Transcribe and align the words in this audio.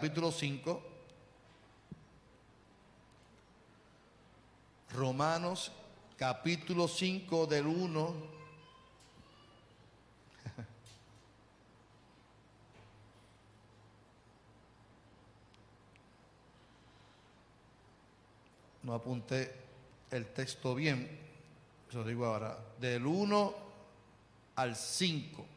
capítulo 0.00 0.32
5. 0.32 0.82
Romanos 4.94 5.70
capítulo 6.16 6.88
5 6.88 7.46
del 7.46 7.66
1. 7.66 8.14
No 18.84 18.94
apunté 18.94 19.54
el 20.10 20.32
texto 20.32 20.74
bien, 20.74 21.10
se 21.90 21.98
lo 21.98 22.04
digo 22.04 22.24
ahora, 22.24 22.58
del 22.80 23.04
1 23.04 23.54
al 24.56 24.74
5. 24.74 25.49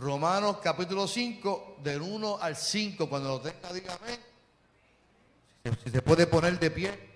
Romanos 0.00 0.56
capítulo 0.62 1.06
5, 1.06 1.76
del 1.82 2.00
1 2.00 2.38
al 2.40 2.56
5, 2.56 3.06
cuando 3.06 3.28
lo 3.28 3.40
tenga, 3.42 3.70
dígame. 3.70 4.18
Si 5.84 5.90
se 5.90 6.00
puede 6.00 6.26
poner 6.26 6.58
de 6.58 6.70
pie. 6.70 7.10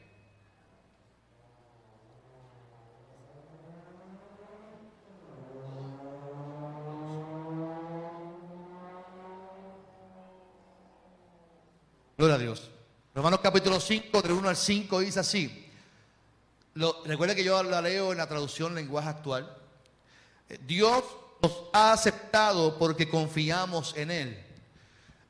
Gloria 12.19 12.35
a 12.35 12.39
Dios. 12.39 12.71
Romanos 13.15 13.41
capítulo 13.43 13.81
5, 13.81 14.21
del 14.21 14.33
1 14.33 14.49
al 14.51 14.57
5, 14.57 15.01
dice 15.01 15.21
así. 15.21 15.73
Lo, 16.75 17.03
recuerde 17.07 17.35
que 17.35 17.45
yo 17.45 17.63
la 17.63 17.81
leo 17.81 18.13
en 18.13 18.19
la 18.19 18.29
traducción 18.29 18.75
lenguaje 18.75 19.09
actual. 19.09 19.57
Dios 20.67 21.03
nos 21.45 21.65
ha 21.75 21.93
aceptado 21.93 22.79
porque 22.79 23.07
confiamos 23.07 23.95
en 23.99 24.11
Él. 24.11 24.45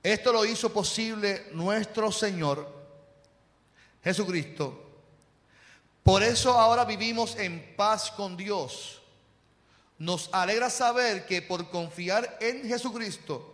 Esto 0.01 0.33
lo 0.33 0.45
hizo 0.45 0.73
posible 0.73 1.49
nuestro 1.53 2.13
Señor 2.13 2.73
Jesucristo. 4.05 4.81
Por 6.05 6.23
eso 6.23 6.53
ahora 6.53 6.85
vivimos 6.85 7.35
en 7.37 7.75
paz 7.75 8.13
con 8.13 8.37
Dios. 8.37 9.03
Nos 9.99 10.29
alegra 10.33 10.71
saber 10.71 11.27
que 11.27 11.43
por 11.43 11.69
confiar 11.69 12.39
en 12.41 12.69
Jesucristo, 12.69 13.51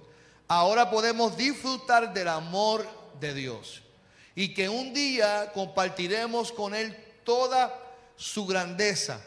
ahora 0.46 0.90
podemos 0.90 1.38
disfrutar 1.38 2.12
del 2.12 2.28
amor 2.28 2.86
de 3.20 3.32
Dios. 3.32 3.80
Y 4.34 4.52
que 4.52 4.68
un 4.68 4.92
día 4.92 5.50
compartiremos 5.54 6.52
con 6.52 6.74
Él 6.74 6.94
toda 7.24 7.74
su 8.16 8.44
grandeza 8.44 9.18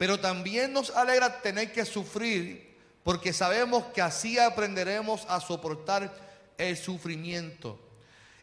pero 0.00 0.18
también 0.18 0.72
nos 0.72 0.88
alegra 0.88 1.42
tener 1.42 1.74
que 1.74 1.84
sufrir 1.84 2.74
porque 3.02 3.34
sabemos 3.34 3.84
que 3.92 4.00
así 4.00 4.38
aprenderemos 4.38 5.26
a 5.28 5.42
soportar 5.42 6.10
el 6.56 6.74
sufrimiento. 6.78 7.78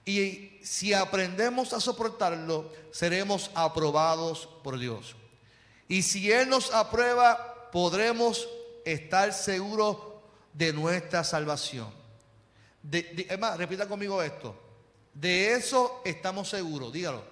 Y 0.05 0.59
si 0.61 0.93
aprendemos 0.93 1.73
a 1.73 1.81
soportarlo, 1.81 2.71
seremos 2.91 3.49
aprobados 3.55 4.47
por 4.63 4.77
Dios. 4.77 5.15
Y 5.87 6.03
si 6.03 6.31
Él 6.31 6.47
nos 6.47 6.71
aprueba, 6.71 7.71
podremos 7.71 8.47
estar 8.85 9.33
seguros 9.33 9.97
de 10.53 10.73
nuestra 10.73 11.23
salvación. 11.23 11.91
De, 12.83 13.35
repita 13.57 13.87
conmigo 13.87 14.21
esto. 14.21 14.55
De 15.11 15.53
eso 15.53 16.03
estamos 16.05 16.49
seguros, 16.49 16.93
dígalo. 16.93 17.23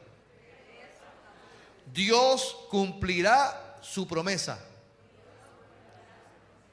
Dios 1.93 2.57
cumplirá 2.71 3.61
su 3.85 4.07
promesa. 4.07 4.59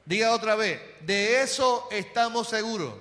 Diga 0.05 0.33
otra 0.33 0.55
vez, 0.55 0.81
de 1.01 1.41
eso 1.41 1.87
estamos 1.91 2.49
seguros. 2.49 2.93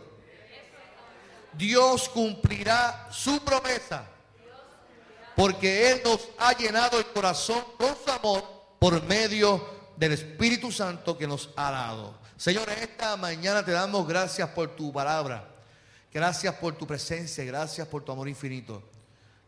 Dios 1.55 2.09
cumplirá 2.09 3.09
su 3.11 3.41
promesa. 3.41 4.07
Porque 5.35 5.91
Él 5.91 6.03
nos 6.05 6.29
ha 6.39 6.53
llenado 6.57 6.99
el 6.99 7.07
corazón 7.07 7.65
con 7.79 7.97
su 8.05 8.11
amor 8.11 8.45
por 8.79 9.03
medio 9.05 9.67
del 9.97 10.13
Espíritu 10.13 10.71
Santo 10.71 11.17
que 11.17 11.27
nos 11.27 11.51
ha 11.57 11.71
dado. 11.71 12.15
Señor, 12.37 12.69
esta 12.71 13.17
mañana 13.17 13.65
te 13.65 13.73
damos 13.73 14.07
gracias 14.07 14.49
por 14.51 14.77
tu 14.77 14.93
palabra. 14.93 15.49
Gracias 16.13 16.55
por 16.57 16.77
tu 16.77 16.87
presencia. 16.87 17.45
Gracias 17.45 17.89
por 17.89 18.05
tu 18.05 18.13
amor 18.13 18.29
infinito. 18.29 18.83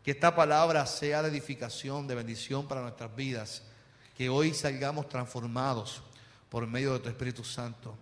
Que 0.03 0.11
esta 0.11 0.35
palabra 0.35 0.85
sea 0.85 1.21
de 1.21 1.29
edificación, 1.29 2.07
de 2.07 2.15
bendición 2.15 2.67
para 2.67 2.81
nuestras 2.81 3.15
vidas 3.15 3.61
que 4.15 4.29
hoy 4.29 4.53
salgamos 4.53 5.09
transformados 5.09 6.01
por 6.49 6.65
medio 6.67 6.93
de 6.93 6.99
tu 6.99 7.09
Espíritu 7.09 7.43
Santo. 7.43 7.95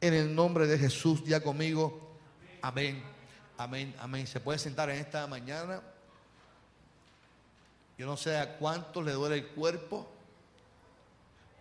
En 0.00 0.14
el 0.14 0.34
nombre 0.34 0.66
de 0.66 0.78
Jesús, 0.78 1.22
ya 1.24 1.42
conmigo, 1.42 2.16
amén, 2.62 3.02
amén, 3.58 3.94
amén. 4.00 4.26
Se 4.26 4.40
puede 4.40 4.58
sentar 4.58 4.88
en 4.88 4.96
esta 4.96 5.26
mañana. 5.26 5.82
Yo 7.98 8.06
no 8.06 8.16
sé 8.16 8.38
a 8.38 8.56
cuántos 8.56 9.04
le 9.04 9.12
duele 9.12 9.36
el 9.36 9.48
cuerpo 9.48 10.08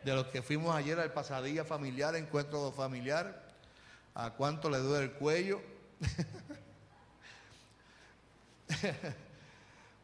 de 0.05 0.13
los 0.13 0.27
que 0.27 0.41
fuimos 0.41 0.73
ayer 0.73 0.97
al 0.99 1.11
pasadilla 1.11 1.65
familiar, 1.65 2.15
encuentro 2.15 2.71
familiar, 2.71 3.51
a 4.15 4.29
cuánto 4.29 4.69
le 4.69 4.77
duele 4.77 5.05
el 5.05 5.11
cuello. 5.13 5.59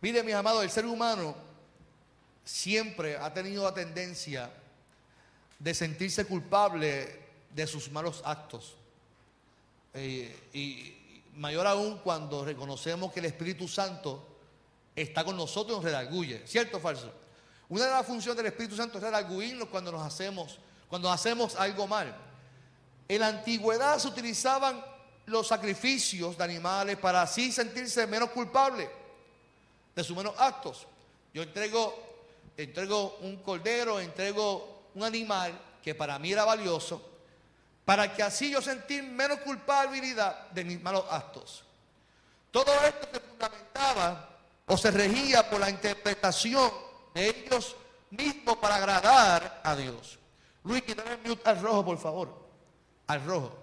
Mire, 0.02 0.23
mis 0.23 0.34
amados, 0.34 0.63
el 0.63 0.69
ser 0.69 0.85
humano 0.85 1.53
siempre 2.44 3.18
ha 3.18 3.34
tenido 3.34 3.64
la 3.64 3.74
tendencia 3.74 4.52
de 5.59 5.74
sentirse 5.74 6.26
culpable 6.26 7.22
de 7.54 7.68
sus 7.68 7.92
malos 7.92 8.22
actos. 8.26 8.76
Eh, 9.94 10.50
y 10.53 11.22
mayor 11.36 11.68
aún 11.68 12.00
cuando 12.00 12.44
reconocemos 12.44 13.12
que 13.14 13.20
el 13.20 13.28
Espíritu 13.28 13.68
Santo 13.68 14.28
está 14.96 15.24
con 15.24 15.38
nosotros 15.38 15.74
y 15.74 15.76
nos 15.78 15.86
redarguye. 15.86 16.46
¿Cierto 16.46 16.78
o 16.78 16.80
falso? 16.80 17.12
Una 17.70 17.86
de 17.86 17.92
las 17.92 18.06
funciones 18.06 18.38
del 18.38 18.48
Espíritu 18.48 18.76
Santo 18.76 18.98
es 18.98 19.03
redarguirnos 19.03 19.70
cuando 19.70 19.92
nos 19.92 20.02
hacemos, 20.02 20.59
cuando 20.90 21.12
hacemos 21.12 21.56
algo 21.56 21.88
mal. 21.88 22.16
En 23.08 23.20
la 23.22 23.28
antigüedad 23.28 23.98
se 24.00 24.08
utilizaban 24.08 24.84
los 25.26 25.48
sacrificios 25.48 26.38
de 26.38 26.44
animales 26.44 26.98
para 26.98 27.22
así 27.22 27.52
sentirse 27.52 28.06
menos 28.08 28.30
culpable 28.32 28.90
de 29.96 30.03
sus 30.03 30.16
menos 30.16 30.34
actos. 30.38 30.86
Yo 31.34 31.44
entrego 31.44 32.12
entrego 32.58 33.18
un 33.22 33.38
cordero, 33.38 34.00
entrego 34.00 34.90
un 34.96 35.03
animal 35.03 35.59
que 35.81 35.96
para 35.96 36.19
mí 36.19 36.31
era 36.31 36.46
valioso, 36.46 37.02
para 37.86 38.14
que 38.14 38.24
así 38.24 38.52
yo 38.52 38.62
sentir 38.62 39.03
menos 39.03 39.40
culpabilidad 39.40 40.50
de 40.52 40.64
mis 40.64 40.81
malos 40.81 41.06
actos. 41.09 41.64
Todo 42.52 42.72
esto 42.86 43.08
se 43.12 43.19
fundamentaba 43.19 44.30
o 44.68 44.78
se 44.78 44.91
regía 44.91 45.50
por 45.50 45.59
la 45.59 45.69
interpretación 45.69 46.72
de 47.14 47.30
ellos 47.30 47.75
mismos 48.11 48.58
para 48.58 48.76
agradar 48.76 49.61
a 49.64 49.76
Dios. 49.76 50.20
Luis, 50.64 50.84
quítame 50.84 51.17
mute 51.26 51.50
al 51.50 51.61
rojo, 51.61 51.84
por 51.84 51.97
favor. 51.97 52.47
Al 53.08 53.26
rojo. 53.26 53.63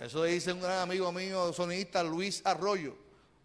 Eso 0.00 0.22
dice 0.22 0.52
un 0.52 0.60
gran 0.60 0.78
amigo 0.78 1.10
mío, 1.10 1.52
sonista 1.52 2.04
Luis 2.04 2.40
Arroyo. 2.44 2.96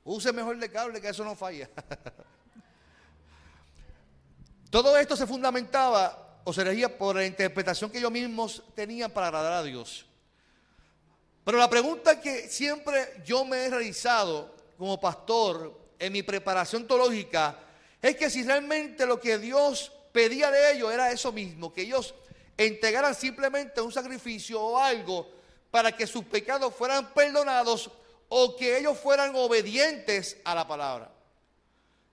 Use 0.06 0.32
mejor 0.32 0.58
de 0.58 0.70
cable 0.70 1.02
que 1.02 1.10
eso 1.10 1.24
no 1.24 1.36
falla. 1.36 1.68
Todo 4.70 4.96
esto 4.98 5.16
se 5.16 5.26
fundamentaba 5.26 6.42
o 6.44 6.54
se 6.54 6.64
regía 6.64 6.96
por 6.96 7.16
la 7.16 7.26
interpretación 7.26 7.90
que 7.90 7.98
ellos 7.98 8.12
mismos 8.12 8.64
tenían 8.76 9.10
para 9.10 9.28
agradar 9.28 9.54
a 9.54 9.64
Dios. 9.64 10.06
Pero 11.44 11.58
la 11.58 11.70
pregunta 11.70 12.22
que 12.22 12.48
siempre 12.50 13.22
yo 13.26 13.46
me 13.46 13.66
he 13.66 13.70
realizado 13.70 14.56
como 14.78 15.00
pastor 15.00 15.80
en 15.98 16.14
mi 16.14 16.22
preparación 16.22 16.88
teológica 16.88 17.60
es 18.02 18.16
que 18.16 18.30
si 18.30 18.44
realmente 18.44 19.06
lo 19.06 19.20
que 19.20 19.40
Dios 19.40 19.92
pedía 20.12 20.52
de 20.52 20.74
ellos 20.74 20.92
era 20.92 21.12
eso 21.12 21.32
mismo, 21.32 21.74
que 21.74 21.82
ellos 21.82 22.14
entregaran 22.58 23.16
simplemente 23.16 23.82
un 23.82 23.92
sacrificio 23.92 24.62
o 24.62 24.78
algo 24.78 25.43
para 25.74 25.92
que 25.92 26.06
sus 26.06 26.24
pecados 26.26 26.72
fueran 26.76 27.16
perdonados 27.16 27.90
o 28.30 28.56
que 28.56 28.78
ellos 28.78 28.96
fueran 28.96 29.36
obedientes 29.36 30.38
a 30.44 30.54
la 30.54 30.68
palabra. 30.68 31.10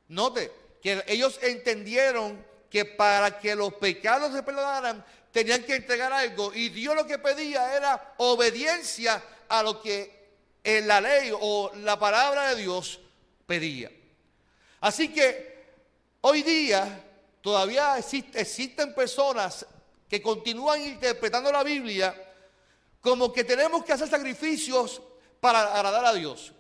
Note 0.09 0.51
que 0.81 1.05
ellos 1.07 1.39
entendieron 1.43 2.43
que 2.71 2.87
para 2.87 3.39
que 3.39 3.55
los 3.55 3.75
pecados 3.75 4.33
se 4.33 4.43
perdonaran 4.43 5.05
tenían 5.31 5.63
que 5.65 5.75
entregar 5.75 6.11
algo 6.11 6.55
y 6.55 6.71
Dios 6.71 6.97
lo 6.97 7.07
que 7.07 7.19
pedía 7.19 7.77
era 7.77 8.15
obediencia 8.17 9.23
a 9.47 9.63
lo 9.63 9.83
que 9.83 10.31
en 10.65 10.89
la 10.89 11.03
ley 11.03 11.31
o 11.39 11.71
la 11.83 11.99
palabra 11.99 12.55
de 12.55 12.63
Dios 12.63 12.99
pedía. 13.47 13.93
Así 14.81 15.13
que 15.13 15.67
hoy 16.23 16.43
día 16.43 17.05
todavía 17.43 17.99
existen 17.99 18.95
personas 18.95 19.67
que 20.09 20.23
continúan 20.23 20.81
interpretando 20.81 21.53
la 21.53 21.63
Biblia 21.63 22.29
como 23.01 23.33
que 23.33 23.45
tenemos 23.45 23.85
que 23.85 23.93
hacer 23.93 24.09
sacrificios 24.09 25.01
para 25.41 25.75
agradar 25.75 26.05
a 26.05 26.13
Dios. 26.13 26.53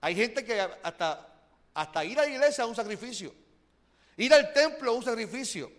Hay 0.00 0.16
gente 0.16 0.44
que 0.44 0.60
hasta, 0.60 1.28
hasta 1.74 2.04
ir 2.04 2.18
a 2.18 2.22
la 2.22 2.28
iglesia 2.28 2.64
es 2.64 2.68
un 2.68 2.74
sacrificio. 2.74 3.32
Ir 4.16 4.32
al 4.32 4.52
templo 4.52 4.92
es 4.92 4.98
un 4.98 5.04
sacrificio. 5.04 5.70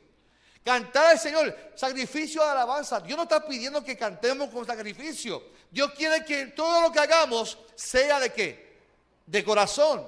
Cantar 0.63 1.07
al 1.07 1.19
Señor, 1.19 1.56
sacrificio 1.75 2.42
de 2.42 2.50
alabanza. 2.50 3.01
Dios 3.01 3.18
no 3.18 3.24
está 3.24 3.45
pidiendo 3.45 3.83
que 3.83 3.98
cantemos 3.98 4.50
con 4.50 4.65
sacrificio. 4.65 5.44
Dios 5.69 5.92
quiere 5.92 6.24
que 6.24 6.48
todo 6.48 6.81
lo 6.81 6.92
que 6.92 7.00
hagamos 7.00 7.57
sea 7.75 8.19
de 8.19 8.31
qué? 8.31 8.77
De 9.25 9.44
corazón. 9.44 10.07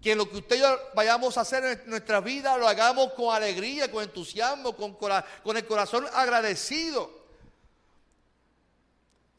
Que 0.00 0.14
lo 0.14 0.28
que 0.28 0.36
usted 0.36 0.56
y 0.56 0.60
yo 0.60 0.78
vayamos 0.94 1.36
a 1.36 1.40
hacer 1.40 1.64
en 1.64 1.90
nuestra 1.90 2.20
vida 2.20 2.56
lo 2.56 2.68
hagamos 2.68 3.12
con 3.14 3.34
alegría, 3.34 3.90
con 3.90 4.02
entusiasmo, 4.04 4.76
con, 4.76 4.94
con 4.94 5.56
el 5.56 5.66
corazón 5.66 6.06
agradecido. 6.12 7.21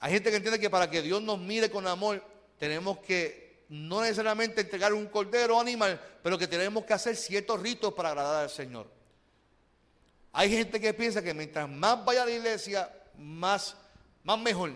Hay 0.04 0.12
gente 0.12 0.32
que 0.32 0.36
entiende 0.36 0.60
que 0.60 0.70
para 0.70 0.90
que 0.90 1.02
Dios 1.02 1.22
nos 1.22 1.40
mire 1.40 1.72
con 1.72 1.88
amor, 1.88 2.22
tenemos 2.60 3.00
que 3.00 3.64
no 3.70 4.02
necesariamente 4.02 4.60
entregar 4.60 4.94
un 4.94 5.08
cordero 5.08 5.56
o 5.56 5.62
animal, 5.62 5.98
pero 6.22 6.38
que 6.38 6.46
tenemos 6.46 6.84
que 6.84 6.92
hacer 6.92 7.16
ciertos 7.16 7.62
ritos 7.62 7.94
para 7.94 8.10
agradar 8.10 8.44
al 8.44 8.50
Señor. 8.50 8.86
Hay 10.34 10.50
gente 10.50 10.82
que 10.82 10.94
piensa 10.94 11.22
que 11.22 11.34
mientras 11.34 11.70
más 11.70 12.04
vaya 12.04 12.24
a 12.24 12.26
la 12.26 12.34
iglesia, 12.34 12.94
más, 13.18 13.78
más 14.26 14.38
mejor. 14.40 14.74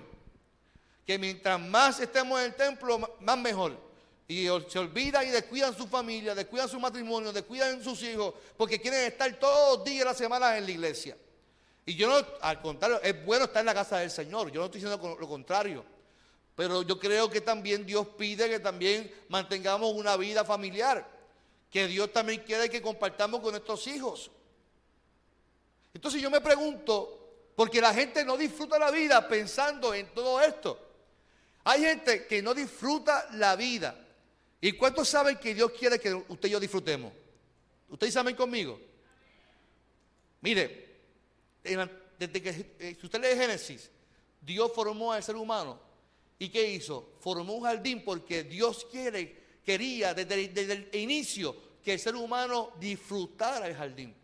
Que 1.06 1.20
mientras 1.20 1.60
más 1.60 2.00
estemos 2.00 2.40
en 2.40 2.46
el 2.46 2.56
templo, 2.56 3.18
más 3.20 3.38
mejor. 3.38 3.78
Y 4.30 4.48
se 4.70 4.80
olvidan 4.80 5.28
y 5.28 5.32
descuidan 5.32 5.76
su 5.76 5.90
familia, 5.90 6.36
descuidan 6.36 6.70
su 6.70 6.80
matrimonio, 6.80 7.34
descuidan 7.34 7.84
sus 7.84 8.02
hijos, 8.02 8.34
porque 8.56 8.80
quieren 8.80 9.04
estar 9.04 9.30
todos 9.34 9.80
los 9.80 9.86
días 9.86 10.00
de 10.00 10.06
la 10.06 10.14
semana 10.14 10.58
en 10.58 10.64
la 10.64 10.72
iglesia. 10.72 11.18
Y 11.88 11.96
yo 11.96 12.10
no, 12.10 12.28
al 12.42 12.62
contrario, 12.62 13.00
es 13.02 13.26
bueno 13.26 13.46
estar 13.46 13.62
en 13.62 13.68
la 13.68 13.74
casa 13.74 14.00
del 14.00 14.12
Señor. 14.12 14.52
Yo 14.52 14.60
no 14.60 14.66
estoy 14.66 14.82
diciendo 14.82 15.18
lo 15.18 15.28
contrario. 15.28 15.86
Pero 16.54 16.82
yo 16.82 17.00
creo 17.00 17.30
que 17.30 17.40
también 17.40 17.86
Dios 17.86 18.06
pide 18.18 18.50
que 18.50 18.60
también 18.60 19.10
mantengamos 19.30 19.94
una 19.94 20.18
vida 20.18 20.44
familiar. 20.44 21.08
Que 21.72 21.88
Dios 21.88 22.12
también 22.12 22.44
quiere 22.44 22.70
que 22.70 22.82
compartamos 22.82 23.40
con 23.40 23.52
nuestros 23.52 23.88
hijos. 23.88 24.30
Entonces 25.94 26.22
yo 26.22 26.30
me 26.30 26.42
pregunto, 26.42 27.54
porque 27.56 27.80
la 27.80 27.94
gente 27.94 28.26
no 28.26 28.36
disfruta 28.36 28.78
la 28.78 28.92
vida 28.92 29.26
pensando 29.26 29.94
en 29.94 30.14
todo 30.14 30.42
esto. 30.42 30.78
Hay 31.64 31.84
gente 31.84 32.28
que 32.28 32.42
no 32.42 32.54
disfruta 32.54 33.30
la 33.32 33.56
vida. 33.56 33.98
¿Y 34.60 34.74
cuántos 34.74 35.08
saben 35.08 35.38
que 35.38 35.56
Dios 35.56 35.72
quiere 35.72 35.98
que 36.00 36.14
usted 36.14 36.50
y 36.50 36.52
yo 36.52 36.60
disfrutemos? 36.60 37.14
¿Ustedes 37.88 38.14
saben 38.14 38.36
conmigo? 38.36 38.78
Mire, 40.42 40.87
desde 42.18 42.42
que 42.42 42.76
eh, 42.80 42.98
si 43.00 43.06
usted 43.06 43.22
lee 43.22 43.40
Génesis, 43.40 43.90
Dios 44.42 44.72
formó 44.74 45.12
al 45.12 45.24
ser 45.24 45.36
humano. 45.36 45.80
¿Y 46.40 46.50
qué 46.50 46.70
hizo? 46.70 47.14
Formó 47.20 47.54
un 47.54 47.64
jardín 47.64 48.04
porque 48.04 48.44
Dios 48.44 48.86
quiere, 48.92 49.60
quería 49.66 50.14
desde, 50.14 50.72
el 50.72 50.90
inicio 50.94 51.56
que 51.84 51.94
el 51.94 52.00
ser 52.00 52.16
humano 52.16 52.74
disfrutara 52.80 53.68
el 53.68 53.76
jardín. 53.76 54.16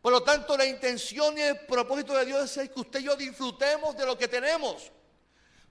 Por 0.00 0.12
lo 0.12 0.22
tanto, 0.22 0.56
la 0.56 0.66
intención 0.66 1.36
y 1.38 1.42
el 1.42 1.60
propósito 1.60 2.14
de 2.14 2.24
Dios 2.24 2.56
es 2.56 2.70
que 2.70 2.80
usted 2.80 3.00
y 3.00 3.04
yo 3.04 3.16
disfrutemos 3.16 3.96
de 3.96 4.06
lo 4.06 4.16
que 4.16 4.28
tenemos. 4.28 4.90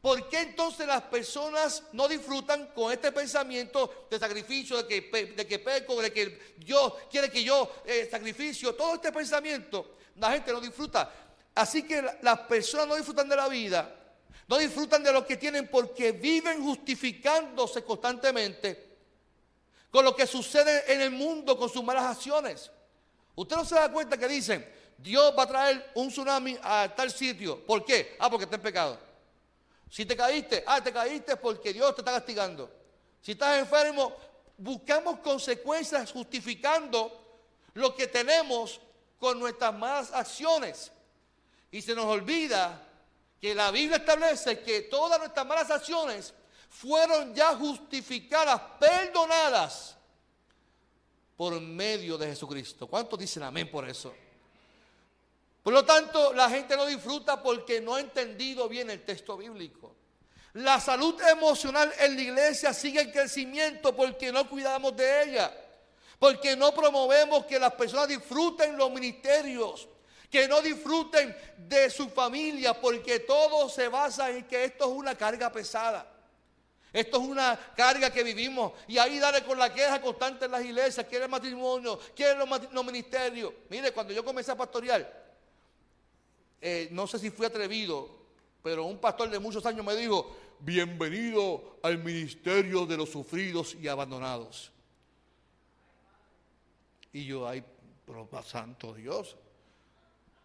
¿Por 0.01 0.29
qué 0.29 0.41
entonces 0.41 0.85
las 0.87 1.01
personas 1.03 1.83
no 1.91 2.07
disfrutan 2.07 2.67
con 2.67 2.91
este 2.91 3.11
pensamiento 3.11 4.07
de 4.09 4.19
sacrificio, 4.19 4.81
de 4.83 4.87
que, 4.87 5.25
de 5.35 5.47
que 5.47 5.59
peco, 5.59 6.01
de 6.01 6.13
que 6.13 6.55
Dios 6.57 6.93
quiere 7.09 7.29
que 7.29 7.43
yo 7.43 7.69
eh, 7.85 8.07
sacrificio? 8.09 8.75
Todo 8.75 8.95
este 8.95 9.11
pensamiento 9.11 9.96
la 10.17 10.31
gente 10.31 10.51
no 10.51 10.59
disfruta. 10.59 11.11
Así 11.55 11.83
que 11.83 12.03
las 12.21 12.39
personas 12.41 12.87
no 12.87 12.95
disfrutan 12.95 13.27
de 13.27 13.35
la 13.35 13.47
vida, 13.47 13.93
no 14.47 14.57
disfrutan 14.57 15.03
de 15.03 15.11
lo 15.11 15.25
que 15.25 15.37
tienen 15.37 15.67
porque 15.67 16.11
viven 16.11 16.63
justificándose 16.63 17.83
constantemente 17.83 18.85
con 19.89 20.05
lo 20.05 20.15
que 20.15 20.27
sucede 20.27 20.91
en 20.93 21.01
el 21.01 21.11
mundo 21.11 21.57
con 21.57 21.69
sus 21.69 21.83
malas 21.83 22.03
acciones. 22.03 22.69
Usted 23.35 23.55
no 23.55 23.65
se 23.65 23.75
da 23.75 23.91
cuenta 23.91 24.17
que 24.17 24.27
dicen, 24.27 24.67
Dios 24.97 25.33
va 25.37 25.43
a 25.43 25.47
traer 25.47 25.91
un 25.95 26.09
tsunami 26.09 26.57
a 26.61 26.93
tal 26.95 27.11
sitio. 27.11 27.65
¿Por 27.65 27.85
qué? 27.85 28.15
Ah, 28.19 28.29
porque 28.29 28.45
está 28.45 28.55
en 28.55 28.61
pecado. 28.61 28.99
Si 29.89 30.05
te 30.05 30.15
caíste, 30.15 30.63
ah, 30.67 30.81
te 30.81 30.91
caíste 30.91 31.37
porque 31.37 31.71
Dios 31.71 31.95
te 31.95 32.01
está 32.01 32.11
castigando. 32.11 32.69
Si 33.21 33.31
estás 33.31 33.57
enfermo, 33.57 34.15
buscamos 34.57 35.19
consecuencias 35.19 36.11
justificando 36.11 37.11
lo 37.73 37.95
que 37.95 38.07
tenemos 38.07 38.81
con 39.19 39.39
nuestras 39.39 39.73
malas 39.73 40.11
acciones. 40.13 40.91
Y 41.71 41.81
se 41.81 41.95
nos 41.95 42.05
olvida 42.05 42.81
que 43.39 43.53
la 43.53 43.71
Biblia 43.71 43.97
establece 43.97 44.59
que 44.59 44.83
todas 44.83 45.19
nuestras 45.19 45.45
malas 45.45 45.69
acciones 45.69 46.33
fueron 46.69 47.33
ya 47.33 47.55
justificadas, 47.55 48.59
perdonadas 48.79 49.95
por 51.35 51.59
medio 51.61 52.17
de 52.17 52.27
Jesucristo. 52.27 52.87
¿Cuántos 52.87 53.19
dicen 53.19 53.43
amén 53.43 53.69
por 53.69 53.87
eso? 53.87 54.13
Por 55.61 55.73
lo 55.73 55.83
tanto, 55.83 56.33
la 56.33 56.49
gente 56.49 56.75
no 56.77 56.85
disfruta 56.85 57.41
porque 57.43 57.81
no 57.81 57.95
ha 57.95 57.99
entendido 57.99 58.69
bien 58.69 58.89
el 58.89 59.03
texto 59.03 59.37
bíblico. 59.37 59.95
La 60.53 60.79
salud 60.79 61.21
emocional 61.21 61.93
en 61.99 62.15
la 62.15 62.21
iglesia 62.21 62.73
sigue 62.73 63.01
en 63.01 63.11
crecimiento 63.11 63.95
porque 63.95 64.31
no 64.31 64.49
cuidamos 64.49 64.95
de 64.95 65.23
ella. 65.23 65.53
Porque 66.19 66.55
no 66.55 66.73
promovemos 66.73 67.45
que 67.45 67.59
las 67.59 67.73
personas 67.73 68.07
disfruten 68.07 68.75
los 68.75 68.91
ministerios, 68.91 69.87
que 70.29 70.47
no 70.47 70.61
disfruten 70.61 71.35
de 71.57 71.89
su 71.89 72.09
familia, 72.09 72.79
porque 72.79 73.19
todo 73.19 73.69
se 73.69 73.87
basa 73.87 74.29
en 74.31 74.45
que 74.45 74.65
esto 74.65 74.85
es 74.85 74.91
una 74.91 75.15
carga 75.15 75.51
pesada. 75.51 76.13
Esto 76.93 77.21
es 77.21 77.27
una 77.27 77.59
carga 77.75 78.09
que 78.09 78.23
vivimos 78.23 78.71
y 78.87 78.97
ahí 78.97 79.19
dale 79.19 79.43
con 79.43 79.59
la 79.59 79.71
queja 79.73 80.01
constante 80.01 80.45
en 80.45 80.51
las 80.51 80.63
iglesias, 80.63 81.05
quiere 81.07 81.25
el 81.25 81.31
matrimonio, 81.31 81.99
quiere 82.15 82.33
los, 82.35 82.85
ministerios. 82.85 83.53
Mire, 83.69 83.91
cuando 83.91 84.13
yo 84.13 84.23
comencé 84.23 84.51
a 84.51 84.57
pastorear, 84.57 85.27
eh, 86.59 86.87
no 86.91 87.05
sé 87.05 87.19
si 87.19 87.29
fui 87.29 87.45
atrevido, 87.45 88.09
pero 88.63 88.85
un 88.85 88.97
pastor 88.97 89.29
de 89.29 89.37
muchos 89.37 89.65
años 89.65 89.85
me 89.85 89.95
dijo, 89.95 90.35
bienvenido 90.59 91.77
al 91.83 91.99
ministerio 91.99 92.85
de 92.85 92.97
los 92.97 93.09
sufridos 93.09 93.75
y 93.75 93.87
abandonados. 93.87 94.71
Y 97.17 97.25
yo, 97.25 97.47
ay, 97.47 97.63
pero 98.05 98.29
santo 98.43 98.93
Dios. 98.93 99.35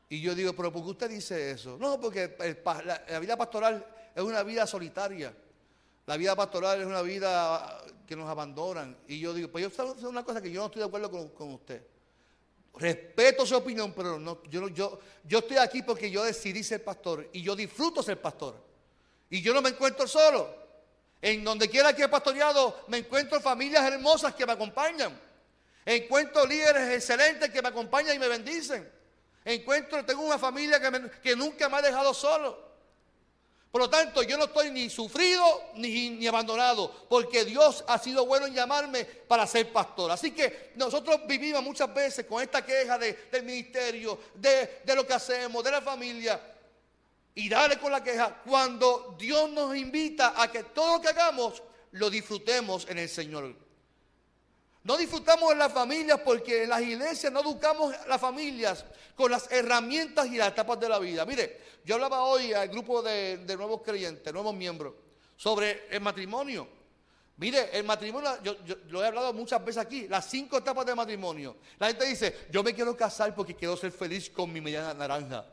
Y 0.08 0.22
yo 0.22 0.34
digo, 0.34 0.54
pero 0.54 0.72
¿por 0.72 0.82
qué 0.82 0.88
usted 0.88 1.10
dice 1.10 1.50
eso? 1.50 1.76
No, 1.78 2.00
porque 2.00 2.34
la, 2.86 3.18
vida 3.18 3.36
pastoral 3.36 3.86
es 4.14 4.22
una 4.22 4.42
vida 4.42 4.66
solitaria. 4.66 5.36
La 6.06 6.16
vida 6.16 6.34
pastoral 6.34 6.80
es 6.80 6.86
una 6.86 7.02
vida 7.02 7.78
que 8.06 8.16
nos 8.16 8.26
abandonan. 8.26 8.96
Y 9.06 9.20
yo 9.20 9.34
digo, 9.34 9.48
pues 9.48 9.70
yo 9.76 9.94
es 9.94 10.02
una 10.02 10.24
cosa 10.24 10.40
que 10.40 10.50
yo 10.50 10.60
no 10.60 10.66
estoy 10.66 10.80
de 10.80 10.86
acuerdo 10.86 11.10
con, 11.34 11.52
usted. 11.52 11.86
Respeto 12.76 13.44
su 13.44 13.54
opinión, 13.54 13.92
pero 13.94 14.18
no, 14.18 14.42
yo, 14.44 14.68
yo, 14.68 14.98
yo 15.24 15.40
estoy 15.40 15.58
aquí 15.58 15.82
porque 15.82 16.10
yo 16.10 16.24
decidí 16.24 16.64
ser 16.64 16.82
pastor 16.82 17.28
y 17.34 17.42
yo 17.42 17.54
disfruto 17.54 18.02
ser 18.02 18.18
pastor. 18.18 18.56
Y 19.28 19.42
yo 19.42 19.52
no 19.52 19.60
me 19.60 19.68
encuentro 19.68 20.08
solo. 20.08 20.48
En 21.20 21.44
donde 21.44 21.68
quiera 21.68 21.94
que 21.94 22.04
he 22.04 22.08
pastoreado, 22.08 22.86
me 22.88 22.96
encuentro 22.96 23.38
familias 23.42 23.84
hermosas 23.84 24.34
que 24.34 24.46
me 24.46 24.52
acompañan. 24.52 25.31
Encuentro 25.84 26.46
líderes 26.46 26.90
excelentes 26.90 27.50
que 27.50 27.62
me 27.62 27.68
acompañan 27.68 28.14
y 28.14 28.18
me 28.18 28.28
bendicen. 28.28 28.90
Encuentro, 29.44 30.04
tengo 30.04 30.22
una 30.22 30.38
familia 30.38 30.80
que, 30.80 31.10
que 31.20 31.36
nunca 31.36 31.68
me 31.68 31.78
ha 31.78 31.82
dejado 31.82 32.14
solo. 32.14 32.72
Por 33.72 33.80
lo 33.80 33.88
tanto, 33.88 34.22
yo 34.22 34.36
no 34.36 34.44
estoy 34.44 34.70
ni 34.70 34.90
sufrido 34.90 35.70
ni, 35.76 36.10
ni, 36.10 36.26
abandonado, 36.26 37.06
porque 37.08 37.42
Dios 37.46 37.82
ha 37.88 37.98
sido 37.98 38.26
bueno 38.26 38.46
en 38.46 38.52
llamarme 38.52 39.06
para 39.06 39.46
ser 39.46 39.72
pastor. 39.72 40.10
Así 40.10 40.32
que 40.32 40.72
nosotros 40.76 41.20
vivimos 41.26 41.62
muchas 41.62 41.92
veces 41.92 42.26
con 42.26 42.42
esta 42.42 42.62
queja 42.62 42.98
del 42.98 43.42
ministerio, 43.42 44.18
de, 44.34 44.82
de, 44.84 44.94
lo 44.94 45.06
que 45.06 45.14
hacemos, 45.14 45.64
de 45.64 45.70
la 45.70 45.80
familia, 45.80 46.38
y 47.34 47.48
darle 47.48 47.78
con 47.78 47.90
la 47.90 48.04
queja 48.04 48.42
cuando 48.44 49.16
Dios 49.18 49.48
nos 49.48 49.74
invita 49.74 50.34
a 50.36 50.52
que 50.52 50.64
todo 50.64 50.98
lo 50.98 51.00
que 51.00 51.08
hagamos 51.08 51.62
lo 51.92 52.10
disfrutemos 52.10 52.86
en 52.90 52.98
el 52.98 53.08
Señor. 53.08 53.61
No 54.84 54.96
disfrutamos 54.96 55.50
de 55.50 55.56
las 55.56 55.72
familias 55.72 56.20
porque 56.24 56.64
en 56.64 56.70
las 56.70 56.82
iglesias 56.82 57.32
no 57.32 57.40
educamos 57.40 57.94
a 57.94 58.06
las 58.08 58.20
familias 58.20 58.84
con 59.14 59.30
las 59.30 59.50
herramientas 59.52 60.26
y 60.26 60.36
las 60.36 60.48
etapas 60.48 60.80
de 60.80 60.88
la 60.88 60.98
vida. 60.98 61.24
Mire, 61.24 61.60
yo 61.84 61.94
hablaba 61.94 62.22
hoy 62.24 62.52
al 62.52 62.68
grupo 62.68 63.00
de, 63.00 63.38
nuevos 63.56 63.82
creyentes, 63.82 64.32
nuevos 64.32 64.54
miembros, 64.54 64.94
sobre 65.36 65.86
el 65.88 66.00
matrimonio. 66.00 66.66
Mire, 67.36 67.76
el 67.76 67.84
matrimonio, 67.84 68.42
yo, 68.42 68.56
lo 68.88 69.02
he 69.02 69.06
hablado 69.06 69.32
muchas 69.32 69.64
veces 69.64 69.82
aquí, 69.82 70.08
las 70.08 70.28
cinco 70.28 70.58
etapas 70.58 70.84
del 70.84 70.96
matrimonio. 70.96 71.56
La 71.78 71.86
gente 71.86 72.04
dice, 72.04 72.46
yo 72.50 72.62
me 72.64 72.74
quiero 72.74 72.96
casar 72.96 73.34
porque 73.34 73.54
quiero 73.54 73.76
ser 73.76 73.92
feliz 73.92 74.30
con 74.30 74.52
mi 74.52 74.60
media 74.60 74.92
naranja. 74.94 75.46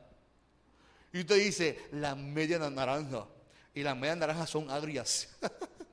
Y 1.14 1.20
usted 1.20 1.36
dice, 1.36 1.88
la 1.92 2.16
media 2.16 2.58
naranja. 2.58 3.28
Y 3.76 3.84
las 3.84 3.96
medias 3.96 4.18
naranjas 4.18 4.50
son 4.50 4.70
agrias. 4.72 5.30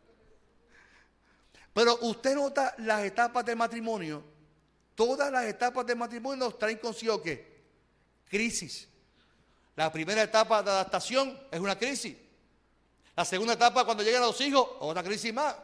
Pero 1.77 1.99
usted 2.01 2.35
nota 2.35 2.75
las 2.79 3.05
etapas 3.05 3.45
del 3.45 3.55
matrimonio. 3.55 4.25
Todas 4.95 5.31
las 5.31 5.45
etapas 5.45 5.85
del 5.85 5.97
matrimonio 5.97 6.47
nos 6.47 6.59
traen 6.59 6.79
consigo 6.79 7.21
qué? 7.21 7.65
Crisis. 8.31 8.89
La 9.75 9.93
primera 9.93 10.23
etapa 10.23 10.63
de 10.63 10.71
adaptación 10.71 11.39
es 11.51 11.61
una 11.61 11.77
crisis. 11.77 12.17
La 13.15 13.27
segunda 13.27 13.53
etapa 13.53 13.85
cuando 13.85 14.03
llegan 14.03 14.23
los 14.23 14.41
hijos, 14.41 14.67
otra 14.81 15.03
crisis 15.03 15.35
más. 15.35 15.55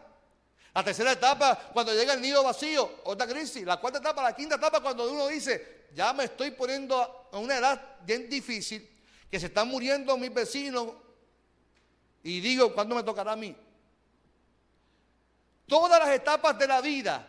La 0.74 0.84
tercera 0.84 1.12
etapa 1.12 1.70
cuando 1.72 1.94
llega 1.94 2.12
el 2.12 2.20
nido 2.20 2.44
vacío, 2.44 2.90
otra 3.04 3.26
crisis. 3.26 3.64
La 3.64 3.78
cuarta 3.78 3.98
etapa, 3.98 4.22
la 4.22 4.36
quinta 4.36 4.56
etapa 4.56 4.82
cuando 4.82 5.10
uno 5.10 5.28
dice, 5.28 5.86
ya 5.94 6.12
me 6.12 6.24
estoy 6.24 6.50
poniendo 6.50 7.00
a 7.32 7.38
una 7.38 7.56
edad 7.56 7.80
bien 8.04 8.28
difícil, 8.28 8.86
que 9.30 9.40
se 9.40 9.46
están 9.46 9.66
muriendo 9.66 10.18
mis 10.18 10.34
vecinos 10.34 10.88
y 12.22 12.40
digo, 12.40 12.74
¿cuándo 12.74 12.94
me 12.94 13.02
tocará 13.02 13.32
a 13.32 13.36
mí? 13.36 13.56
Todas 15.72 16.00
las 16.00 16.10
etapas 16.10 16.58
de 16.58 16.66
la 16.66 16.82
vida 16.82 17.26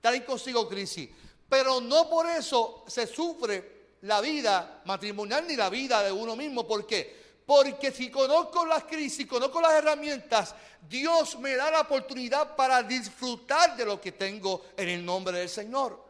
traen 0.00 0.22
consigo 0.22 0.68
crisis, 0.68 1.10
pero 1.48 1.80
no 1.80 2.08
por 2.08 2.28
eso 2.28 2.84
se 2.86 3.08
sufre 3.08 3.96
la 4.02 4.20
vida 4.20 4.82
matrimonial 4.84 5.44
ni 5.48 5.56
la 5.56 5.68
vida 5.68 6.00
de 6.00 6.12
uno 6.12 6.36
mismo. 6.36 6.64
¿Por 6.64 6.86
qué? 6.86 7.40
Porque 7.44 7.90
si 7.90 8.08
conozco 8.08 8.64
las 8.66 8.84
crisis, 8.84 9.26
conozco 9.26 9.60
las 9.60 9.72
herramientas, 9.72 10.54
Dios 10.88 11.36
me 11.40 11.56
da 11.56 11.72
la 11.72 11.80
oportunidad 11.80 12.54
para 12.54 12.84
disfrutar 12.84 13.76
de 13.76 13.84
lo 13.84 14.00
que 14.00 14.12
tengo 14.12 14.66
en 14.76 14.88
el 14.88 15.04
nombre 15.04 15.36
del 15.36 15.48
Señor. 15.48 16.04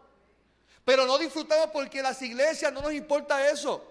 Pero 0.84 1.06
no 1.06 1.16
disfrutamos 1.16 1.70
porque 1.72 2.02
las 2.02 2.20
iglesias 2.20 2.70
no 2.70 2.82
nos 2.82 2.92
importa 2.92 3.48
eso. 3.48 3.82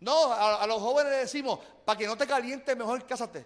No, 0.00 0.32
a, 0.32 0.66
los 0.66 0.80
jóvenes 0.80 1.12
les 1.12 1.20
decimos, 1.24 1.58
para 1.84 1.98
que 1.98 2.06
no 2.06 2.16
te 2.16 2.26
caliente, 2.26 2.74
mejor 2.74 3.06
cásate. 3.06 3.44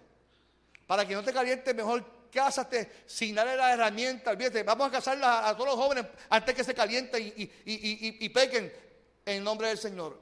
Para 0.86 1.04
que 1.04 1.16
no 1.16 1.24
te 1.24 1.32
caliente, 1.32 1.74
mejor 1.74 2.21
cásate 2.32 3.04
sin 3.06 3.34
darle 3.34 3.56
la 3.56 3.74
herramienta. 3.74 4.30
Olvídate, 4.30 4.62
vamos 4.62 4.88
a 4.88 4.90
casar 4.90 5.18
a, 5.22 5.52
todos 5.54 5.66
los 5.66 5.76
jóvenes 5.76 6.06
antes 6.30 6.54
que 6.54 6.64
se 6.64 6.74
calienten 6.74 7.32
y, 7.36 8.28
pequen 8.30 8.72
en 9.26 9.44
nombre 9.44 9.68
del 9.68 9.78
Señor. 9.78 10.18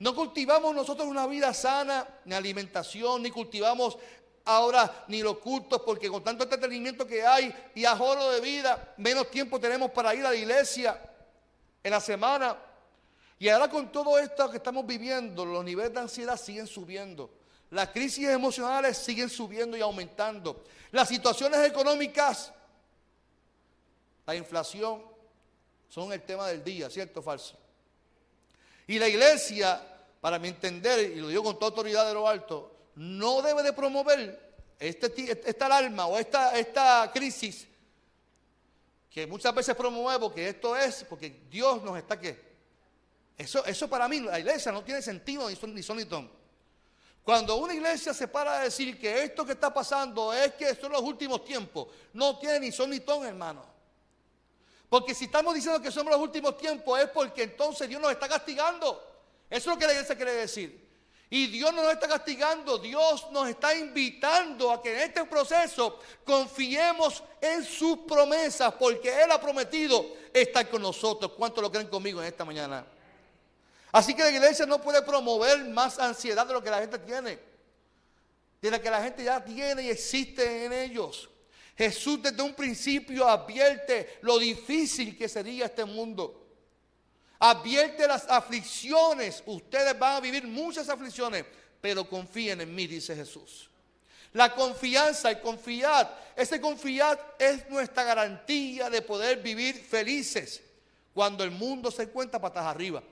No 0.00 0.14
cultivamos 0.14 0.74
nosotros 0.74 1.06
una 1.06 1.26
vida 1.26 1.54
sana, 1.54 2.06
ni 2.24 2.34
alimentación, 2.34 3.22
ni 3.22 3.30
cultivamos 3.30 3.98
ahora 4.46 5.04
ni 5.08 5.22
los 5.22 5.38
cultos, 5.38 5.82
porque 5.82 6.08
con 6.08 6.24
tanto 6.24 6.44
entretenimiento 6.44 7.06
que 7.06 7.24
hay 7.24 7.54
y 7.74 7.84
ajoro 7.84 8.30
de 8.30 8.40
vida, 8.40 8.94
menos 8.96 9.30
tiempo 9.30 9.60
tenemos 9.60 9.90
para 9.90 10.14
ir 10.14 10.24
a 10.24 10.30
la 10.30 10.36
iglesia 10.36 11.00
en 11.82 11.90
la 11.90 12.00
semana. 12.00 12.56
Y 13.38 13.48
ahora 13.48 13.68
con 13.68 13.92
todo 13.92 14.18
esto 14.18 14.50
que 14.50 14.56
estamos 14.56 14.86
viviendo, 14.86 15.44
los 15.44 15.64
niveles 15.64 15.94
de 15.94 16.00
ansiedad 16.00 16.36
siguen 16.36 16.66
subiendo. 16.66 17.30
Las 17.70 17.88
crisis 17.88 18.28
emocionales 18.28 18.98
siguen 18.98 19.30
subiendo 19.30 19.76
y 19.76 19.80
aumentando. 19.80 20.64
Las 20.90 21.08
situaciones 21.08 21.60
económicas, 21.66 22.52
la 24.26 24.34
inflación, 24.34 25.02
son 25.88 26.12
el 26.12 26.22
tema 26.22 26.48
del 26.48 26.62
día, 26.62 26.90
¿cierto 26.90 27.20
o 27.20 27.22
falso? 27.22 27.56
Y 28.86 28.98
la 28.98 29.08
iglesia, 29.08 29.80
para 30.20 30.38
mi 30.38 30.48
entender, 30.48 31.12
y 31.12 31.20
lo 31.20 31.28
digo 31.28 31.44
con 31.44 31.58
toda 31.58 31.70
autoridad 31.70 32.06
de 32.06 32.14
lo 32.14 32.28
alto, 32.28 32.76
no 32.96 33.40
debe 33.40 33.62
de 33.62 33.72
promover 33.72 34.50
este, 34.78 35.30
esta 35.48 35.66
alarma 35.66 36.06
o 36.06 36.18
esta, 36.18 36.58
esta 36.58 37.10
crisis 37.12 37.68
que 39.10 39.26
muchas 39.26 39.54
veces 39.54 39.74
promuevo 39.74 40.32
que 40.32 40.48
esto 40.48 40.76
es 40.76 41.04
porque 41.08 41.42
Dios 41.50 41.82
nos 41.82 41.98
está 41.98 42.18
que 42.18 42.50
eso, 43.36 43.64
eso 43.64 43.88
para 43.88 44.06
mí, 44.06 44.20
la 44.20 44.38
iglesia 44.38 44.70
no 44.70 44.82
tiene 44.82 45.02
sentido 45.02 45.48
ni 45.48 45.56
son 45.56 45.74
ni 45.74 45.82
son 45.82 45.96
ni 45.96 46.04
ton. 46.04 46.39
Cuando 47.24 47.56
una 47.56 47.74
iglesia 47.74 48.14
se 48.14 48.28
para 48.28 48.60
a 48.60 48.64
decir 48.64 48.98
que 48.98 49.24
esto 49.24 49.44
que 49.44 49.52
está 49.52 49.72
pasando 49.72 50.32
es 50.32 50.54
que 50.54 50.74
son 50.74 50.92
los 50.92 51.02
últimos 51.02 51.44
tiempos, 51.44 51.88
no 52.12 52.38
tiene 52.38 52.60
ni 52.60 52.72
son 52.72 52.90
ni 52.90 53.00
ton, 53.00 53.24
hermano. 53.26 53.64
Porque 54.88 55.14
si 55.14 55.26
estamos 55.26 55.54
diciendo 55.54 55.80
que 55.80 55.92
somos 55.92 56.12
los 56.12 56.20
últimos 56.20 56.56
tiempos 56.56 56.98
es 56.98 57.08
porque 57.10 57.44
entonces 57.44 57.88
Dios 57.88 58.00
nos 58.00 58.10
está 58.10 58.28
castigando. 58.28 59.06
Eso 59.48 59.70
es 59.70 59.74
lo 59.74 59.78
que 59.78 59.86
la 59.86 59.92
iglesia 59.92 60.16
quiere 60.16 60.32
decir. 60.32 60.90
Y 61.32 61.46
Dios 61.46 61.72
no 61.72 61.84
nos 61.84 61.92
está 61.92 62.08
castigando, 62.08 62.76
Dios 62.78 63.30
nos 63.30 63.48
está 63.48 63.72
invitando 63.72 64.72
a 64.72 64.82
que 64.82 64.92
en 64.92 65.08
este 65.08 65.24
proceso 65.26 66.00
confiemos 66.24 67.22
en 67.40 67.64
sus 67.64 67.98
promesas, 67.98 68.74
porque 68.74 69.22
Él 69.22 69.30
ha 69.30 69.40
prometido 69.40 70.04
estar 70.32 70.68
con 70.68 70.82
nosotros. 70.82 71.30
¿Cuántos 71.36 71.62
lo 71.62 71.70
creen 71.70 71.86
conmigo 71.86 72.20
en 72.20 72.26
esta 72.26 72.44
mañana? 72.44 72.84
Así 73.92 74.14
que 74.14 74.22
la 74.22 74.30
iglesia 74.30 74.66
no 74.66 74.80
puede 74.80 75.02
promover 75.02 75.64
más 75.68 75.98
ansiedad 75.98 76.46
de 76.46 76.52
lo 76.52 76.62
que 76.62 76.70
la 76.70 76.80
gente 76.80 76.98
tiene, 76.98 77.38
de 78.60 78.70
la 78.70 78.80
que 78.80 78.90
la 78.90 79.02
gente 79.02 79.24
ya 79.24 79.44
tiene 79.44 79.82
y 79.82 79.90
existe 79.90 80.64
en 80.64 80.72
ellos. 80.72 81.28
Jesús 81.76 82.22
desde 82.22 82.42
un 82.42 82.54
principio 82.54 83.26
advierte 83.26 84.18
lo 84.20 84.38
difícil 84.38 85.16
que 85.16 85.28
sería 85.28 85.66
este 85.66 85.84
mundo. 85.84 86.46
Advierte 87.38 88.06
las 88.06 88.28
aflicciones. 88.28 89.42
Ustedes 89.46 89.98
van 89.98 90.16
a 90.16 90.20
vivir 90.20 90.46
muchas 90.46 90.88
aflicciones, 90.88 91.46
pero 91.80 92.08
confíen 92.08 92.60
en 92.60 92.74
mí, 92.74 92.86
dice 92.86 93.16
Jesús. 93.16 93.70
La 94.34 94.54
confianza 94.54 95.32
y 95.32 95.40
confiar, 95.40 96.32
ese 96.36 96.60
confiar 96.60 97.36
es 97.38 97.68
nuestra 97.68 98.04
garantía 98.04 98.88
de 98.88 99.02
poder 99.02 99.38
vivir 99.38 99.74
felices 99.74 100.62
cuando 101.12 101.42
el 101.42 101.50
mundo 101.50 101.90
se 101.90 102.04
encuentra 102.04 102.40
patas 102.40 102.66
arriba. 102.66 103.02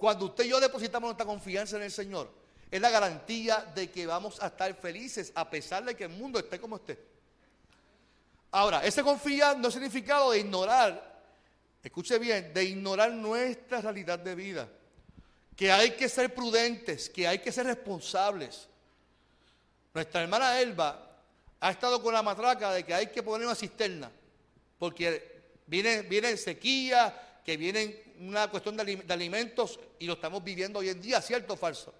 Cuando 0.00 0.24
usted 0.24 0.44
y 0.44 0.48
yo 0.48 0.58
depositamos 0.58 1.08
nuestra 1.08 1.26
confianza 1.26 1.76
en 1.76 1.82
el 1.82 1.90
Señor, 1.90 2.30
es 2.70 2.80
la 2.80 2.88
garantía 2.88 3.70
de 3.74 3.90
que 3.90 4.06
vamos 4.06 4.42
a 4.42 4.46
estar 4.46 4.74
felices 4.74 5.30
a 5.34 5.50
pesar 5.50 5.84
de 5.84 5.94
que 5.94 6.04
el 6.04 6.10
mundo 6.10 6.38
esté 6.38 6.58
como 6.58 6.76
esté. 6.76 6.98
Ahora, 8.50 8.82
ese 8.82 9.02
confiar 9.02 9.58
no 9.58 9.68
es 9.68 9.74
significado 9.74 10.30
de 10.30 10.38
ignorar, 10.38 11.20
escuche 11.82 12.18
bien, 12.18 12.50
de 12.54 12.64
ignorar 12.64 13.12
nuestra 13.12 13.82
realidad 13.82 14.18
de 14.18 14.34
vida. 14.34 14.68
Que 15.54 15.70
hay 15.70 15.90
que 15.90 16.08
ser 16.08 16.34
prudentes, 16.34 17.10
que 17.10 17.28
hay 17.28 17.40
que 17.40 17.52
ser 17.52 17.66
responsables. 17.66 18.68
Nuestra 19.92 20.22
hermana 20.22 20.58
Elba 20.62 21.10
ha 21.60 21.70
estado 21.70 22.02
con 22.02 22.14
la 22.14 22.22
matraca 22.22 22.72
de 22.72 22.84
que 22.84 22.94
hay 22.94 23.08
que 23.08 23.22
poner 23.22 23.46
una 23.46 23.54
cisterna, 23.54 24.10
porque 24.78 25.42
viene, 25.66 26.00
viene 26.00 26.38
sequía, 26.38 27.29
que 27.44 27.56
vienen 27.56 27.98
una 28.20 28.50
cuestión 28.50 28.76
de, 28.76 29.04
alimentos 29.08 29.78
y 29.98 30.06
lo 30.06 30.14
estamos 30.14 30.44
viviendo 30.44 30.78
hoy 30.78 30.88
en 30.88 31.00
día, 31.00 31.20
¿cierto 31.20 31.54
o 31.54 31.56
falso? 31.56 31.94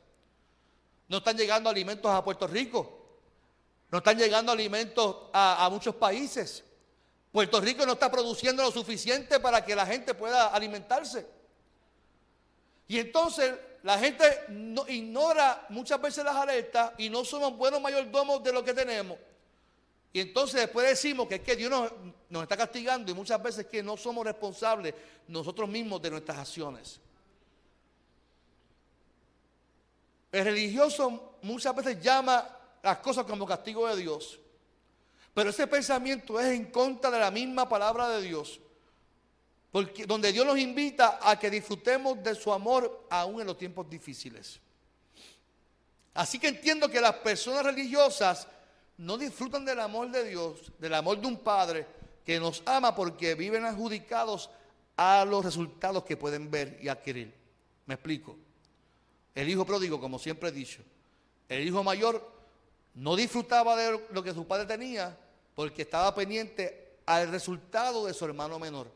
No 1.09 1.19
están 1.19 1.37
llegando 1.37 1.71
alimentos 1.71 2.11
a 2.11 2.23
Puerto 2.23 2.47
Rico, 2.47 2.99
no 3.91 3.99
están 3.99 4.19
llegando 4.19 4.53
alimentos 4.53 5.17
a, 5.33 5.69
muchos 5.71 5.95
países. 5.97 6.65
Puerto 7.33 7.61
Rico 7.61 7.87
no 7.87 7.95
está 7.95 8.11
produciendo 8.11 8.63
lo 8.63 8.71
suficiente 8.71 9.41
para 9.41 9.65
que 9.65 9.75
la 9.75 9.87
gente 9.87 10.15
pueda 10.15 10.49
alimentarse. 10.49 11.27
Y 12.87 12.99
entonces 12.99 13.55
la 13.83 13.99
gente 13.99 14.25
no, 14.49 14.87
ignora 14.89 15.67
muchas 15.71 16.01
veces 16.01 16.25
las 16.25 16.37
alertas 16.37 16.93
y 16.99 17.09
no 17.09 17.25
somos 17.25 17.57
buenos 17.57 17.81
mayordomos 17.81 18.43
de 18.43 18.53
lo 18.53 18.65
que 18.65 18.75
tenemos. 18.75 19.17
Y 20.13 20.21
entonces 20.21 20.63
después 20.63 20.89
decimos 20.89 21.29
que 21.29 21.37
es 21.37 21.41
que 21.41 21.55
Dios 21.55 21.71
nos, 22.29 22.43
está 22.43 22.57
castigando 22.57 23.13
y 23.13 23.15
muchas 23.15 23.41
veces 23.43 23.67
que 23.67 23.83
no 23.83 23.97
somos 23.97 24.25
responsables 24.25 24.95
nosotros 25.29 25.69
mismos 25.69 26.03
de 26.03 26.11
nuestras 26.11 26.39
acciones. 26.39 27.01
El 30.33 30.45
religioso 30.45 31.37
muchas 31.43 31.75
veces 31.75 32.01
llama 32.01 32.49
las 32.83 32.99
cosas 32.99 33.25
como 33.25 33.47
castigo 33.47 33.87
de 33.89 33.97
Dios. 33.97 34.41
Pero 35.33 35.51
ese 35.51 35.67
pensamiento 35.69 36.41
es 36.41 36.47
en 36.47 36.71
contra 36.71 37.11
de 37.11 37.19
la 37.19 37.31
misma 37.31 37.69
palabra 37.69 38.09
de 38.09 38.23
Dios. 38.23 38.61
Porque 39.71 40.07
donde 40.07 40.33
Dios 40.33 40.45
nos 40.45 40.59
invita 40.59 41.21
a 41.23 41.39
que 41.39 41.51
disfrutemos 41.51 42.21
de 42.23 42.35
su 42.35 42.53
amor 42.53 43.07
aún 43.09 43.41
en 43.41 43.47
los 43.47 43.57
tiempos 43.57 43.89
difíciles. 43.89 44.59
Así 46.15 46.41
que 46.41 46.49
entiendo 46.49 46.89
que 46.89 47.01
las 47.01 47.15
personas 47.17 47.65
religiosas 47.65 48.49
no 49.01 49.17
disfrutan 49.17 49.65
del 49.65 49.81
amor 49.81 50.11
de 50.11 50.29
Dios, 50.29 50.73
del 50.79 50.93
amor 50.93 51.19
de 51.19 51.27
un 51.27 51.39
Padre 51.39 51.87
que 52.25 52.39
nos 52.39 52.63
ama 52.67 52.95
porque 52.95 53.35
viven 53.35 53.65
adjudicados 53.65 54.51
a 54.97 55.25
los 55.25 55.43
resultados 55.43 56.05
que 56.05 56.19
pueden 56.19 56.51
ver 56.51 56.79
y 56.83 56.89
adquirir. 56.89 57.33
Me 57.87 57.95
explico. 57.95 58.37
El 59.35 59.49
hijo 59.49 59.65
pródigo, 59.65 59.99
como 59.99 60.19
siempre 60.19 60.51
he 60.51 60.53
dicho, 60.53 60.83
el 61.49 61.67
hijo 61.67 61.83
mayor 61.83 62.31
no 62.95 63.17
disfrutaba 63.17 63.75
de 63.75 64.07
lo 64.11 64.23
que 64.23 64.35
su 64.35 64.47
padre 64.47 64.67
tenía 64.67 65.17
porque 65.55 65.83
estaba 65.83 66.15
pendiente 66.15 66.99
al 67.07 67.31
resultado 67.31 68.05
de 68.05 68.13
su 68.13 68.27
hermano 68.27 68.59
menor. 68.59 68.93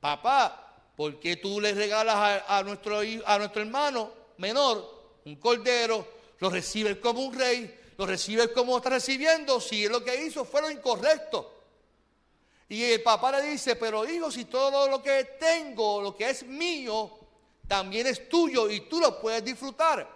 Papá, 0.00 0.82
¿por 0.96 1.20
qué 1.20 1.36
tú 1.36 1.60
le 1.60 1.74
regalas 1.74 2.42
a, 2.48 2.62
nuestro, 2.64 2.98
a 3.24 3.38
nuestro 3.38 3.62
hermano 3.62 4.10
menor 4.38 5.20
un 5.24 5.36
cordero? 5.36 6.06
Lo 6.40 6.50
recibe 6.50 6.98
como 6.98 7.20
un 7.20 7.38
rey, 7.38 7.79
lo 8.00 8.06
recibe 8.06 8.50
como 8.50 8.78
está 8.78 8.88
recibiendo, 8.88 9.60
si 9.60 9.86
lo 9.86 10.02
que 10.02 10.24
hizo 10.24 10.46
fue 10.46 10.62
lo 10.62 10.70
incorrecto. 10.70 11.52
Y 12.66 12.82
el 12.82 13.02
papá 13.02 13.30
le 13.32 13.42
dice, 13.42 13.76
pero 13.76 14.08
hijo, 14.08 14.30
si 14.30 14.46
todo 14.46 14.88
lo 14.88 15.02
que 15.02 15.36
tengo, 15.38 16.00
lo 16.00 16.16
que 16.16 16.30
es 16.30 16.42
mío, 16.44 17.10
también 17.68 18.06
es 18.06 18.26
tuyo 18.26 18.70
y 18.70 18.88
tú 18.88 19.00
lo 19.00 19.20
puedes 19.20 19.44
disfrutar. 19.44 20.08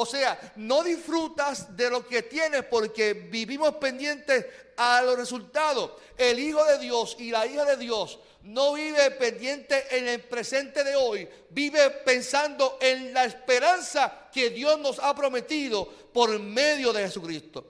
O 0.00 0.06
sea, 0.06 0.52
no 0.54 0.84
disfrutas 0.84 1.76
de 1.76 1.90
lo 1.90 2.06
que 2.06 2.22
tienes 2.22 2.62
porque 2.66 3.14
vivimos 3.14 3.74
pendientes 3.78 4.46
a 4.76 5.02
los 5.02 5.16
resultados. 5.16 5.90
El 6.16 6.38
Hijo 6.38 6.64
de 6.66 6.78
Dios 6.78 7.16
y 7.18 7.32
la 7.32 7.44
hija 7.48 7.64
de 7.64 7.76
Dios 7.76 8.20
no 8.42 8.74
vive 8.74 9.10
pendiente 9.10 9.98
en 9.98 10.06
el 10.06 10.22
presente 10.22 10.84
de 10.84 10.94
hoy, 10.94 11.28
vive 11.50 11.90
pensando 11.90 12.78
en 12.80 13.12
la 13.12 13.24
esperanza 13.24 14.28
que 14.32 14.50
Dios 14.50 14.78
nos 14.78 15.00
ha 15.00 15.16
prometido 15.16 15.84
por 16.12 16.38
medio 16.38 16.92
de 16.92 17.02
Jesucristo. 17.02 17.64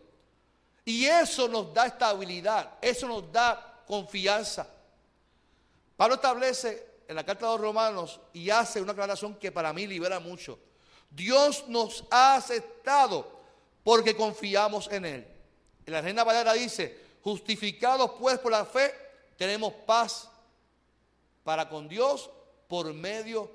Y 0.84 1.06
eso 1.06 1.48
nos 1.48 1.72
da 1.72 1.86
estabilidad, 1.86 2.74
eso 2.82 3.08
nos 3.08 3.32
da 3.32 3.84
confianza. 3.86 4.68
Pablo 5.96 6.16
establece 6.16 6.88
en 7.08 7.16
la 7.16 7.24
carta 7.24 7.46
de 7.46 7.52
los 7.52 7.60
romanos 7.62 8.20
y 8.34 8.50
hace 8.50 8.82
una 8.82 8.92
aclaración 8.92 9.36
que 9.36 9.50
para 9.50 9.72
mí 9.72 9.86
libera 9.86 10.20
mucho. 10.20 10.58
Dios 11.10 11.64
nos 11.68 12.04
ha 12.10 12.36
aceptado 12.36 13.38
porque 13.82 14.14
confiamos 14.14 14.88
en 14.90 15.04
Él. 15.04 15.26
La 15.86 16.00
Reina 16.00 16.24
Valera 16.24 16.52
dice, 16.52 16.98
justificados 17.22 18.12
pues 18.18 18.38
por 18.38 18.52
la 18.52 18.64
fe, 18.64 18.94
tenemos 19.36 19.72
paz 19.86 20.28
para 21.44 21.68
con 21.68 21.88
Dios 21.88 22.30
por 22.66 22.92
medio 22.92 23.50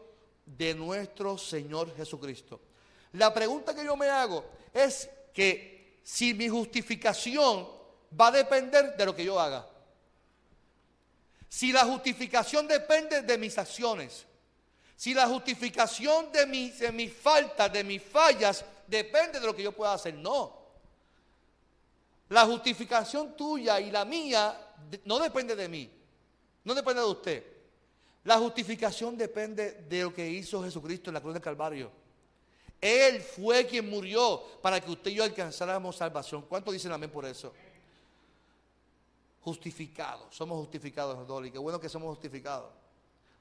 de 0.45 0.73
nuestro 0.73 1.37
Señor 1.37 1.95
Jesucristo. 1.95 2.59
La 3.13 3.33
pregunta 3.33 3.75
que 3.75 3.85
yo 3.85 3.95
me 3.95 4.09
hago 4.09 4.43
es 4.73 5.09
que 5.33 5.99
si 6.03 6.33
mi 6.33 6.49
justificación 6.49 7.67
va 8.19 8.27
a 8.27 8.31
depender 8.31 8.95
de 8.97 9.05
lo 9.05 9.15
que 9.15 9.25
yo 9.25 9.39
haga. 9.39 9.67
Si 11.47 11.71
la 11.71 11.85
justificación 11.85 12.67
depende 12.67 13.21
de 13.21 13.37
mis 13.37 13.57
acciones, 13.57 14.25
si 15.03 15.13
la 15.13 15.27
justificación 15.27 16.31
de 16.31 16.45
mis, 16.45 16.79
de 16.79 16.89
mis 16.89 17.11
faltas, 17.11 17.73
de 17.73 17.83
mis 17.83 18.01
fallas, 18.01 18.63
depende 18.87 19.37
de 19.37 19.45
lo 19.45 19.53
que 19.53 19.61
yo 19.61 19.73
pueda 19.73 19.91
hacer, 19.91 20.13
no. 20.13 20.57
La 22.29 22.45
justificación 22.45 23.35
tuya 23.35 23.81
y 23.81 23.91
la 23.91 24.05
mía 24.05 24.57
no 25.03 25.19
depende 25.19 25.57
de 25.57 25.67
mí, 25.67 25.91
no 26.63 26.73
depende 26.73 27.01
de 27.01 27.07
usted. 27.07 27.43
La 28.23 28.37
justificación 28.37 29.17
depende 29.17 29.73
de 29.89 30.03
lo 30.03 30.13
que 30.13 30.25
hizo 30.25 30.63
Jesucristo 30.63 31.09
en 31.09 31.15
la 31.15 31.19
cruz 31.19 31.33
del 31.33 31.43
Calvario. 31.43 31.91
Él 32.79 33.21
fue 33.21 33.67
quien 33.67 33.89
murió 33.89 34.41
para 34.61 34.79
que 34.79 34.89
usted 34.89 35.11
y 35.11 35.15
yo 35.15 35.25
alcanzáramos 35.25 35.97
salvación. 35.97 36.45
¿Cuánto 36.47 36.71
dicen 36.71 36.93
amén 36.93 37.09
por 37.09 37.25
eso? 37.25 37.51
Justificados, 39.41 40.33
somos 40.33 40.57
justificados, 40.59 41.27
Dolly. 41.27 41.51
Qué 41.51 41.57
bueno 41.57 41.77
que 41.77 41.89
somos 41.89 42.07
justificados. 42.07 42.82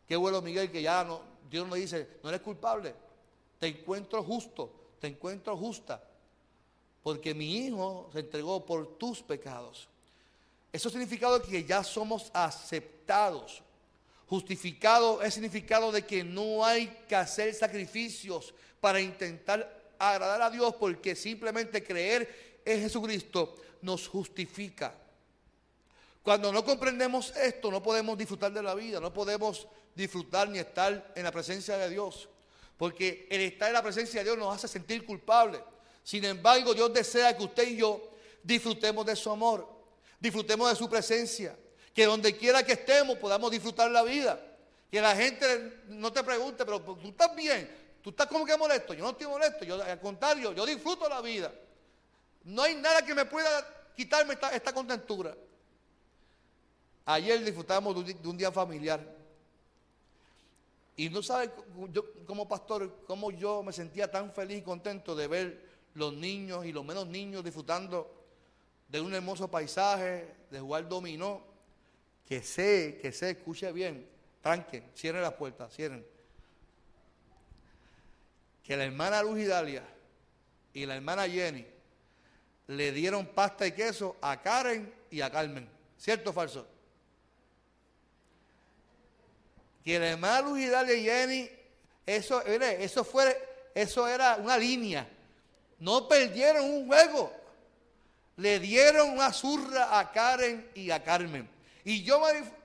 Qué 0.07 0.17
bueno, 0.17 0.43
Miguel, 0.43 0.71
que 0.71 0.83
ya 0.83 1.05
no, 1.05 1.23
Dios 1.51 1.67
nos 1.69 1.79
dice, 1.79 2.09
no 2.23 2.29
eres 2.29 2.41
culpable, 2.41 2.95
te 3.59 3.69
encuentro 3.69 4.23
justo, 4.23 4.73
te 5.01 5.07
encuentro 5.07 5.57
justa, 5.57 6.03
porque 7.03 7.35
mi 7.35 7.67
hijo 7.67 8.11
se 8.13 8.21
entregó 8.21 8.65
por 8.65 8.99
tus 8.99 9.23
pecados. 9.23 9.89
Eso 10.73 10.89
significado 10.89 11.43
que 11.43 11.65
ya 11.65 11.85
somos 11.85 12.31
aceptados. 12.33 13.63
Justificado 14.27 15.21
es 15.21 15.35
significado 15.35 15.93
de 15.93 16.07
que 16.07 16.25
no 16.25 16.65
hay 16.65 16.87
que 17.07 17.15
hacer 17.15 17.53
sacrificios 17.55 18.55
para 18.81 19.01
intentar 19.01 19.93
agradar 19.99 20.41
a 20.41 20.51
Dios, 20.51 20.75
porque 20.77 21.15
simplemente 21.15 21.85
creer 21.85 22.61
en 22.65 22.81
Jesucristo 22.81 23.55
nos 23.83 24.09
justifica. 24.09 24.95
Cuando 26.23 26.53
no 26.53 26.65
comprendemos 26.65 27.37
esto, 27.37 27.71
no 27.71 27.83
podemos 27.83 28.17
disfrutar 28.17 28.53
de 28.53 28.63
la 28.63 28.75
vida, 28.75 29.01
no 29.01 29.13
podemos 29.13 29.67
disfrutar 29.95 30.49
ni 30.49 30.59
estar 30.59 31.13
en 31.15 31.25
la 31.25 31.33
presencia 31.33 31.77
de 31.77 31.91
Dios. 31.91 32.29
Porque 32.77 33.27
el 33.31 33.41
estar 33.43 33.69
en 33.69 33.75
la 33.75 33.83
presencia 33.83 34.21
de 34.21 34.25
Dios 34.25 34.39
nos 34.39 34.55
hace 34.55 34.69
sentir 34.69 35.05
culpables. 35.05 35.61
Sin 36.03 36.25
embargo, 36.25 36.75
Dios 36.75 36.93
desea 36.93 37.37
que 37.37 37.45
usted 37.45 37.69
y 37.69 37.77
yo 37.77 38.11
disfrutemos 38.43 39.07
de 39.07 39.15
su 39.15 39.31
amor, 39.31 39.69
disfrutemos 40.19 40.69
de 40.69 40.77
su 40.77 40.89
presencia, 40.89 41.57
que 41.95 42.07
donde 42.07 42.37
quiera 42.37 42.65
que 42.65 42.73
estemos 42.73 43.19
podamos 43.19 43.51
disfrutar 43.51 43.91
la 43.91 44.03
vida. 44.03 44.41
Que 44.91 45.01
la 45.01 45.17
gente 45.17 45.85
no 45.89 46.13
te 46.13 46.23
pregunte, 46.23 46.65
pero 46.65 46.81
tú 46.81 47.09
estás 47.09 47.35
bien, 47.35 47.71
tú 48.03 48.11
estás 48.11 48.27
como 48.27 48.45
que 48.45 48.57
molesto. 48.57 48.93
Yo 48.93 49.03
no 49.03 49.11
estoy 49.11 49.27
molesto, 49.27 49.65
yo 49.65 49.83
al 49.83 50.01
contrario, 50.01 50.53
yo 50.53 50.67
disfruto 50.67 51.09
la 51.09 51.23
vida. 51.23 51.53
No 52.45 52.63
hay 52.63 52.75
nada 52.75 53.03
que 53.03 53.15
me 53.15 53.25
pueda 53.25 53.65
quitarme 53.97 54.37
esta 54.53 54.73
contentura. 54.73 55.35
Ayer 57.07 57.43
disfrutamos 57.43 58.05
de 58.05 58.29
un 58.29 58.37
día 58.37 58.53
familiar. 58.53 59.22
Y 60.97 61.09
no 61.09 61.23
sabe, 61.23 61.51
yo 61.91 62.05
como 62.27 62.47
pastor, 62.47 63.05
cómo 63.07 63.31
yo 63.31 63.63
me 63.63 63.73
sentía 63.73 64.11
tan 64.11 64.33
feliz 64.33 64.59
y 64.59 64.63
contento 64.63 65.15
de 65.15 65.27
ver 65.27 65.73
los 65.95 66.13
niños 66.13 66.65
y 66.67 66.73
los 66.73 66.85
menos 66.85 67.07
niños 67.07 67.45
disfrutando 67.45 68.11
de 68.89 69.01
un 69.01 69.15
hermoso 69.15 69.51
paisaje, 69.51 70.35
de 70.51 70.61
jugar 70.61 70.89
dominó, 70.89 71.43
que 72.27 72.43
sé, 72.43 72.99
que 73.01 73.11
sé, 73.11 73.31
escuche 73.31 73.73
bien, 73.73 74.07
tranquen, 74.43 74.85
cierren 74.95 75.23
las 75.23 75.33
puertas, 75.33 75.75
cierren. 75.75 76.05
Que 78.63 78.77
la 78.77 78.85
hermana 78.85 79.23
Luz 79.23 79.47
Dalia 79.47 79.85
y 80.75 80.87
la 80.87 80.97
hermana 80.97 81.29
Jenny 81.29 81.67
le 82.67 82.93
dieron 82.93 83.27
pasta 83.27 83.67
y 83.67 83.73
queso 83.73 84.17
a 84.21 84.41
Karen 84.41 84.93
y 85.11 85.21
a 85.21 85.31
Carmen. 85.31 85.69
¿Cierto 85.99 86.31
o 86.31 86.33
falso? 86.33 86.67
Que 89.85 89.99
la 89.99 90.11
hermana 90.11 90.41
Luz 90.43 90.59
y 90.61 91.03
Jenny, 91.03 91.51
eso, 92.07 92.43
eso, 92.43 93.05
fue, 93.05 93.71
eso 93.75 94.07
era 94.07 94.37
una 94.37 94.57
línea. 94.57 95.09
No 95.79 96.09
perdieron 96.09 96.65
un 96.65 96.87
juego. 96.87 97.33
Le 98.37 98.59
dieron 98.59 99.11
una 99.11 99.33
zurra 99.33 99.99
a 99.99 100.11
Karen 100.11 100.71
y 100.75 100.91
a 100.91 101.03
Carmen. 101.03 101.49
Y 101.85 102.03
yo 102.03 102.21
me... 102.21 102.63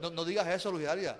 No, 0.00 0.10
no 0.10 0.24
digas 0.24 0.46
eso, 0.48 0.70
Luz 0.70 0.82
Dalia. 0.82 1.18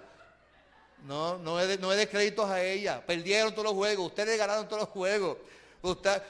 No, 1.06 1.38
no 1.38 1.60
es, 1.60 1.68
de, 1.68 1.78
no 1.78 1.88
créditos 2.10 2.48
a 2.48 2.62
ella. 2.62 3.04
Perdieron 3.04 3.52
todos 3.52 3.64
los 3.64 3.74
juegos. 3.74 4.06
Ustedes 4.06 4.38
ganaron 4.38 4.68
todos 4.68 4.82
los 4.82 4.90
juegos. 4.90 5.38
Usted, 5.82 6.22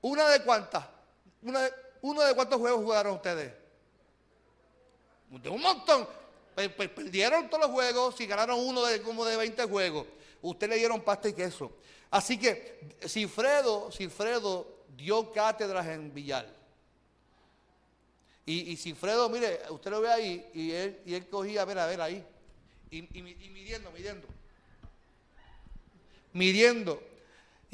¿Una 0.00 0.28
de 0.28 0.42
cuántas? 0.42 0.84
Una 1.42 1.68
¿Uno 2.04 2.20
de 2.20 2.34
cuántos 2.34 2.60
juegos 2.60 2.82
jugaron 2.82 3.14
ustedes? 3.14 3.50
De 5.30 5.48
un 5.48 5.60
montón. 5.60 6.08
perdieron 6.54 7.48
todos 7.48 7.64
los 7.64 7.70
juegos 7.70 8.20
y 8.20 8.26
ganaron 8.26 8.58
uno 8.60 8.84
de 8.84 9.02
como 9.02 9.24
de 9.24 9.36
20 9.36 9.64
juegos. 9.64 10.06
Usted 10.42 10.68
le 10.68 10.76
dieron 10.76 11.00
pasta 11.00 11.28
y 11.28 11.32
queso. 11.32 11.72
Así 12.10 12.38
que 12.38 12.96
Cifredo, 13.06 13.90
Cifredo 13.90 14.84
dio 14.96 15.32
cátedras 15.32 15.86
en 15.86 16.12
Villar. 16.12 16.64
Y, 18.46 18.72
y 18.72 18.94
mire, 19.30 19.60
usted 19.70 19.90
lo 19.90 20.00
ve 20.02 20.12
ahí, 20.12 20.50
y 20.52 20.70
él, 20.72 21.00
y 21.06 21.14
él 21.14 21.26
cogía, 21.28 21.62
a 21.62 21.64
ver, 21.64 21.78
a 21.78 21.86
ver 21.86 22.00
ahí. 22.00 22.24
Y, 22.90 23.02
midiendo, 23.22 23.90
midiendo. 23.90 24.28
Midiendo. 26.32 27.02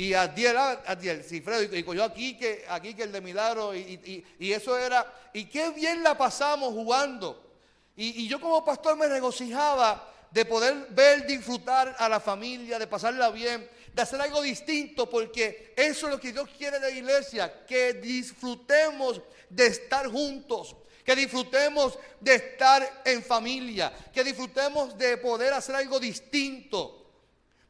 Y 0.00 0.14
Adiel, 0.14 0.56
Adiel, 0.56 1.22
Cifredo, 1.22 1.76
y 1.76 1.82
cogió 1.82 2.04
aquí 2.04 2.34
que, 2.34 2.64
aquí 2.70 2.94
que 2.94 3.02
el 3.02 3.12
de 3.12 3.20
Milagro, 3.20 3.74
y, 3.74 4.24
y 4.38 4.50
eso 4.50 4.78
era, 4.78 5.06
y 5.34 5.44
qué 5.44 5.68
bien 5.72 6.02
la 6.02 6.16
pasamos 6.16 6.72
jugando. 6.72 7.52
Y, 7.96 8.26
yo 8.26 8.40
como 8.40 8.64
pastor 8.64 8.96
me 8.96 9.06
regocijaba 9.08 10.10
de 10.30 10.46
poder 10.46 10.86
ver, 10.92 11.26
disfrutar 11.26 11.94
a 11.98 12.08
la 12.08 12.18
familia, 12.18 12.78
de 12.78 12.86
pasarla 12.86 13.28
bien, 13.28 13.68
de 13.92 14.00
hacer 14.00 14.18
algo 14.22 14.40
distinto, 14.40 15.10
porque 15.10 15.74
eso 15.76 16.06
es 16.06 16.12
lo 16.14 16.18
que 16.18 16.32
Dios 16.32 16.48
quiere 16.56 16.80
de 16.80 16.90
la 16.90 16.96
iglesia, 16.96 17.66
que 17.66 17.92
disfrutemos 17.92 19.20
de 19.50 19.66
estar 19.66 20.06
juntos, 20.06 20.76
que 21.04 21.14
disfrutemos 21.14 21.98
de 22.20 22.36
estar 22.36 23.02
en 23.04 23.22
familia, 23.22 23.92
que 24.14 24.24
disfrutemos 24.24 24.96
de 24.96 25.18
poder 25.18 25.52
hacer 25.52 25.74
algo 25.74 26.00
distinto, 26.00 26.99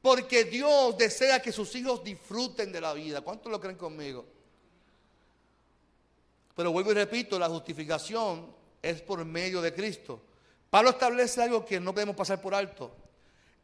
porque 0.02 0.44
Dios 0.44 0.96
desea 0.96 1.40
que 1.40 1.52
sus 1.52 1.74
hijos 1.74 2.02
disfruten 2.02 2.72
de 2.72 2.80
la 2.80 2.92
vida. 2.92 3.20
¿Cuántos 3.20 3.50
lo 3.50 3.60
creen 3.60 3.76
conmigo? 3.76 4.26
Pero 6.54 6.72
vuelvo 6.72 6.92
y 6.92 6.94
repito, 6.94 7.38
la 7.38 7.48
justificación 7.48 8.54
es 8.82 9.02
por 9.02 9.24
medio 9.24 9.60
de 9.60 9.74
Cristo. 9.74 10.22
Pablo 10.68 10.90
establece 10.90 11.42
algo 11.42 11.64
que 11.64 11.80
no 11.80 11.92
podemos 11.92 12.16
pasar 12.16 12.40
por 12.40 12.54
alto. 12.54 12.94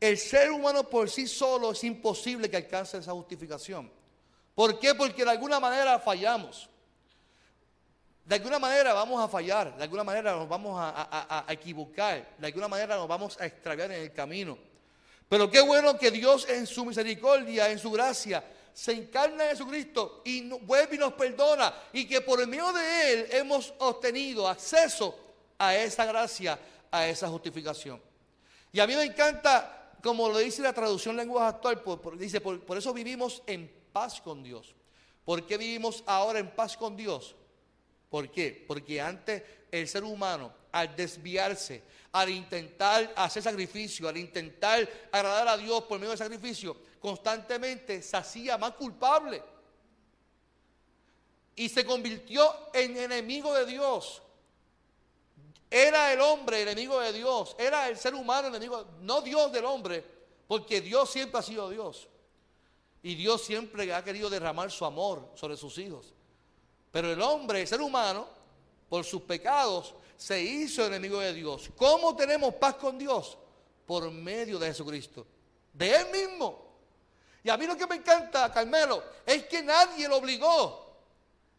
El 0.00 0.18
ser 0.18 0.50
humano 0.50 0.84
por 0.84 1.08
sí 1.08 1.26
solo 1.26 1.72
es 1.72 1.82
imposible 1.84 2.50
que 2.50 2.56
alcance 2.56 2.98
esa 2.98 3.12
justificación. 3.12 3.90
¿Por 4.54 4.78
qué? 4.78 4.94
Porque 4.94 5.24
de 5.24 5.30
alguna 5.30 5.60
manera 5.60 5.98
fallamos. 5.98 6.68
De 8.24 8.34
alguna 8.34 8.58
manera 8.58 8.92
vamos 8.92 9.22
a 9.22 9.28
fallar, 9.28 9.76
de 9.76 9.84
alguna 9.84 10.02
manera 10.02 10.32
nos 10.32 10.48
vamos 10.48 10.74
a, 10.76 11.44
equivocar, 11.48 12.34
de 12.36 12.46
alguna 12.48 12.66
manera 12.66 12.96
nos 12.96 13.06
vamos 13.06 13.40
a 13.40 13.46
extraviar 13.46 13.92
en 13.92 14.02
el 14.02 14.12
camino. 14.12 14.58
Pero 15.28 15.50
qué 15.50 15.60
bueno 15.60 15.98
que 15.98 16.10
Dios 16.10 16.48
en 16.48 16.66
su 16.66 16.84
misericordia, 16.84 17.70
en 17.70 17.78
su 17.78 17.90
gracia, 17.90 18.44
se 18.72 18.92
encarna 18.92 19.44
en 19.44 19.50
Jesucristo 19.50 20.20
y 20.24 20.48
vuelve 20.48 20.96
y 20.96 20.98
nos 20.98 21.14
perdona 21.14 21.74
y 21.92 22.06
que 22.06 22.20
por 22.20 22.40
el 22.40 22.46
medio 22.46 22.72
de 22.72 23.12
Él 23.12 23.26
hemos 23.30 23.72
obtenido 23.78 24.46
acceso 24.46 25.18
a 25.58 25.74
esa 25.74 26.04
gracia, 26.04 26.58
a 26.90 27.08
esa 27.08 27.28
justificación. 27.28 28.00
Y 28.72 28.80
a 28.80 28.86
mí 28.86 28.94
me 28.94 29.04
encanta, 29.04 29.94
como 30.02 30.28
lo 30.28 30.38
dice 30.38 30.60
la 30.60 30.74
traducción 30.74 31.16
lenguaje 31.16 31.56
actual, 31.56 31.82
dice, 32.18 32.40
por, 32.40 32.76
eso 32.76 32.92
vivimos 32.92 33.42
en 33.46 33.72
paz 33.92 34.20
con 34.20 34.42
Dios. 34.42 34.74
¿Por 35.24 35.46
qué 35.46 35.56
vivimos 35.56 36.04
ahora 36.06 36.38
en 36.38 36.50
paz 36.50 36.76
con 36.76 36.96
Dios? 36.96 37.34
¿Por 38.10 38.30
qué? 38.30 38.64
Porque 38.68 39.00
antes 39.00 39.42
el 39.72 39.88
ser 39.88 40.04
humano, 40.04 40.52
al 40.70 40.94
desviarse, 40.94 41.82
al 42.16 42.30
intentar 42.30 43.12
hacer 43.14 43.42
sacrificio, 43.42 44.08
al 44.08 44.16
intentar 44.16 44.88
agradar 45.12 45.48
a 45.48 45.56
Dios 45.58 45.82
por 45.82 45.98
medio 45.98 46.12
del 46.12 46.18
sacrificio, 46.18 46.74
constantemente 46.98 48.00
se 48.00 48.16
hacía 48.16 48.56
más 48.56 48.72
culpable. 48.72 49.42
Y 51.54 51.68
se 51.68 51.84
convirtió 51.84 52.70
en 52.72 52.96
enemigo 52.96 53.52
de 53.52 53.66
Dios. 53.66 54.22
Era 55.70 56.10
el 56.10 56.20
hombre 56.22 56.62
enemigo 56.62 56.98
de 57.00 57.12
Dios, 57.12 57.54
era 57.58 57.86
el 57.86 57.98
ser 57.98 58.14
humano 58.14 58.48
enemigo, 58.48 58.86
no 59.02 59.20
Dios 59.20 59.52
del 59.52 59.66
hombre, 59.66 60.02
porque 60.48 60.80
Dios 60.80 61.10
siempre 61.10 61.38
ha 61.38 61.42
sido 61.42 61.68
Dios. 61.68 62.08
Y 63.02 63.14
Dios 63.14 63.44
siempre 63.44 63.92
ha 63.92 64.02
querido 64.02 64.30
derramar 64.30 64.70
su 64.70 64.86
amor 64.86 65.32
sobre 65.34 65.58
sus 65.58 65.76
hijos. 65.76 66.14
Pero 66.90 67.12
el 67.12 67.20
hombre, 67.20 67.60
el 67.60 67.68
ser 67.68 67.82
humano, 67.82 68.26
por 68.88 69.04
sus 69.04 69.20
pecados, 69.20 69.94
se 70.16 70.40
hizo 70.40 70.86
enemigo 70.86 71.20
de 71.20 71.32
Dios. 71.32 71.70
¿Cómo 71.76 72.16
tenemos 72.16 72.54
paz 72.54 72.76
con 72.76 72.98
Dios? 72.98 73.36
Por 73.86 74.10
medio 74.10 74.58
de 74.58 74.68
Jesucristo, 74.68 75.26
de 75.72 75.94
Él 75.94 76.06
mismo. 76.10 76.66
Y 77.44 77.50
a 77.50 77.56
mí 77.56 77.66
lo 77.66 77.76
que 77.76 77.86
me 77.86 77.96
encanta, 77.96 78.52
Carmelo, 78.52 79.02
es 79.24 79.46
que 79.46 79.62
nadie 79.62 80.08
lo 80.08 80.16
obligó. 80.16 80.86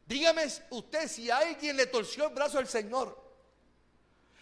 Dígame 0.05 0.45
usted 0.69 1.07
si 1.07 1.29
alguien 1.29 1.77
le 1.77 1.87
torció 1.87 2.27
el 2.27 2.33
brazo 2.33 2.57
al 2.57 2.67
Señor. 2.67 3.27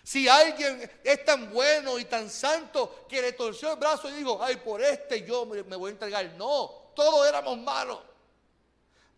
Si 0.04 0.28
alguien 0.28 0.90
es 1.04 1.26
tan 1.26 1.52
bueno 1.52 1.98
y 1.98 2.06
tan 2.06 2.30
santo 2.30 3.06
que 3.10 3.22
le 3.22 3.34
torció 3.34 3.72
el 3.74 3.80
brazo 3.80 4.08
y 4.08 4.14
dijo, 4.14 4.40
ay, 4.40 4.58
por 4.58 4.80
este 4.82 5.26
yo 5.26 5.48
me, 5.48 5.62
voy 5.64 5.90
a 5.90 5.94
entregar. 5.94 6.32
No, 6.38 6.92
todos 6.96 7.28
éramos 7.28 7.58
malos. 7.58 8.00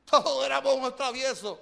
Todos 0.09 0.45
éramos 0.45 0.75
unos 0.75 0.95
traviesos. 0.95 1.59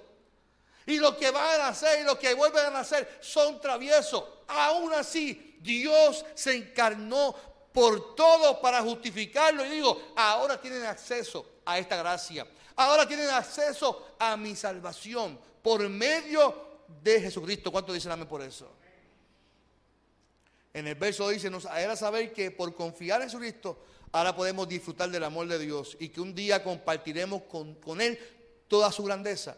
Y 0.86 0.98
los 0.98 1.16
que 1.16 1.30
van 1.30 1.60
a 1.60 1.64
nacer 1.64 2.00
y 2.00 2.04
los 2.04 2.16
que 2.16 2.32
vuelven 2.34 2.66
a 2.66 2.70
nacer 2.70 3.18
son 3.20 3.60
traviesos. 3.60 4.22
Aún 4.46 4.94
así, 4.94 5.58
Dios 5.60 6.24
se 6.34 6.54
encarnó 6.54 7.34
por 7.72 8.14
todo 8.14 8.60
para 8.60 8.80
justificarlo. 8.82 9.66
Y 9.66 9.70
digo, 9.70 10.12
ahora 10.16 10.60
tienen 10.60 10.84
acceso 10.84 11.44
a 11.64 11.78
esta 11.78 11.96
gracia. 11.96 12.46
Ahora 12.76 13.06
tienen 13.06 13.28
acceso 13.30 14.14
a 14.18 14.36
mi 14.36 14.54
salvación 14.54 15.38
por 15.60 15.88
medio 15.88 16.84
de 17.02 17.20
Jesucristo. 17.20 17.72
¿Cuánto 17.72 17.92
dicen 17.92 18.12
amén 18.12 18.28
por 18.28 18.42
eso? 18.42 18.70
En 20.72 20.86
el 20.86 20.94
verso 20.94 21.28
dice, 21.30 21.50
nos 21.50 21.64
era 21.64 21.96
saber 21.96 22.32
que 22.32 22.50
por 22.50 22.74
confiar 22.74 23.22
en 23.22 23.28
Jesucristo, 23.28 23.82
ahora 24.12 24.36
podemos 24.36 24.68
disfrutar 24.68 25.10
del 25.10 25.24
amor 25.24 25.48
de 25.48 25.58
Dios 25.58 25.96
y 25.98 26.10
que 26.10 26.20
un 26.20 26.34
día 26.34 26.62
compartiremos 26.62 27.42
con, 27.42 27.74
con 27.76 28.00
Él 28.00 28.18
toda 28.68 28.92
su 28.92 29.02
grandeza. 29.02 29.56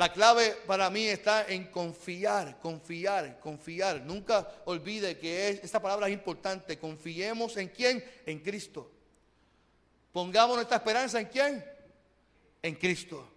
La 0.00 0.10
clave 0.10 0.56
para 0.66 0.88
mí 0.88 1.04
está 1.04 1.46
en 1.46 1.66
confiar, 1.66 2.58
confiar, 2.58 3.38
confiar. 3.38 4.00
Nunca 4.00 4.48
olvide 4.64 5.18
que 5.18 5.50
esta 5.50 5.78
palabra 5.78 6.06
es 6.08 6.14
importante. 6.14 6.78
Confiemos 6.78 7.54
en 7.58 7.68
quién? 7.68 8.02
En 8.24 8.38
Cristo. 8.38 8.90
Pongamos 10.10 10.56
nuestra 10.56 10.78
esperanza 10.78 11.20
en 11.20 11.26
quién? 11.26 11.62
En 12.62 12.76
Cristo. 12.76 13.28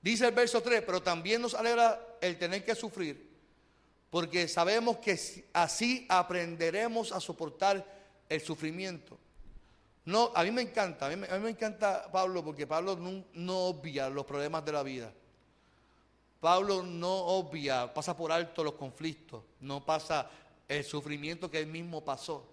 Dice 0.00 0.28
el 0.28 0.32
verso 0.32 0.62
3, 0.62 0.80
pero 0.80 1.02
también 1.02 1.42
nos 1.42 1.52
alegra 1.52 2.16
el 2.22 2.38
tener 2.38 2.64
que 2.64 2.74
sufrir 2.74 3.28
porque 4.08 4.48
sabemos 4.48 4.96
que 4.96 5.44
así 5.52 6.06
aprenderemos 6.08 7.12
a 7.12 7.20
soportar 7.20 7.84
el 8.26 8.40
sufrimiento. 8.40 9.18
No, 10.06 10.30
a 10.36 10.44
mí 10.44 10.52
me 10.52 10.62
encanta, 10.62 11.06
a 11.06 11.08
mí, 11.10 11.16
me 11.16 11.50
encanta 11.50 12.08
Pablo 12.12 12.44
porque 12.44 12.64
Pablo 12.64 12.96
no, 13.34 13.58
obvia 13.66 14.08
los 14.08 14.24
problemas 14.24 14.64
de 14.64 14.72
la 14.72 14.84
vida. 14.84 15.12
Pablo 16.38 16.84
no 16.84 17.12
obvia, 17.12 17.92
pasa 17.92 18.16
por 18.16 18.30
alto 18.30 18.62
los 18.62 18.74
conflictos, 18.74 19.42
no 19.60 19.84
pasa 19.84 20.30
el 20.68 20.84
sufrimiento 20.84 21.50
que 21.50 21.58
él 21.58 21.66
mismo 21.66 22.04
pasó. 22.04 22.46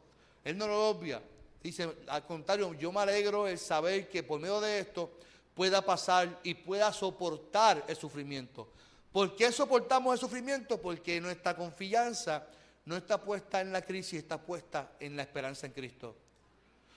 Él 0.44 0.58
no 0.58 0.66
lo 0.66 0.90
obvia. 0.90 1.22
Dice, 1.62 1.96
al 2.08 2.26
contrario, 2.26 2.74
yo 2.74 2.92
me 2.92 3.02
alegro 3.02 3.48
el 3.48 3.60
saber 3.60 4.10
que 4.10 4.24
por 4.24 4.40
medio 4.40 4.60
de 4.60 4.80
esto 4.80 5.12
pueda 5.54 5.84
pasar 5.84 6.40
y 6.42 6.56
pueda 6.56 6.92
soportar 6.92 7.86
el 7.88 7.96
sufrimiento. 7.96 8.68
¿Por 9.12 9.36
qué 9.36 9.52
soportamos 9.52 10.14
el 10.14 10.20
sufrimiento? 10.20 10.82
Porque 10.82 11.22
nuestra 11.22 11.56
confianza 11.56 12.48
no 12.86 12.98
está 12.98 13.22
puesta 13.22 13.62
en 13.62 13.72
la 13.72 13.84
crisis, 13.84 14.24
está 14.24 14.42
puesta 14.42 14.94
en 15.00 15.16
la 15.16 15.22
esperanza 15.22 15.68
en 15.68 15.74
Cristo. 15.74 16.16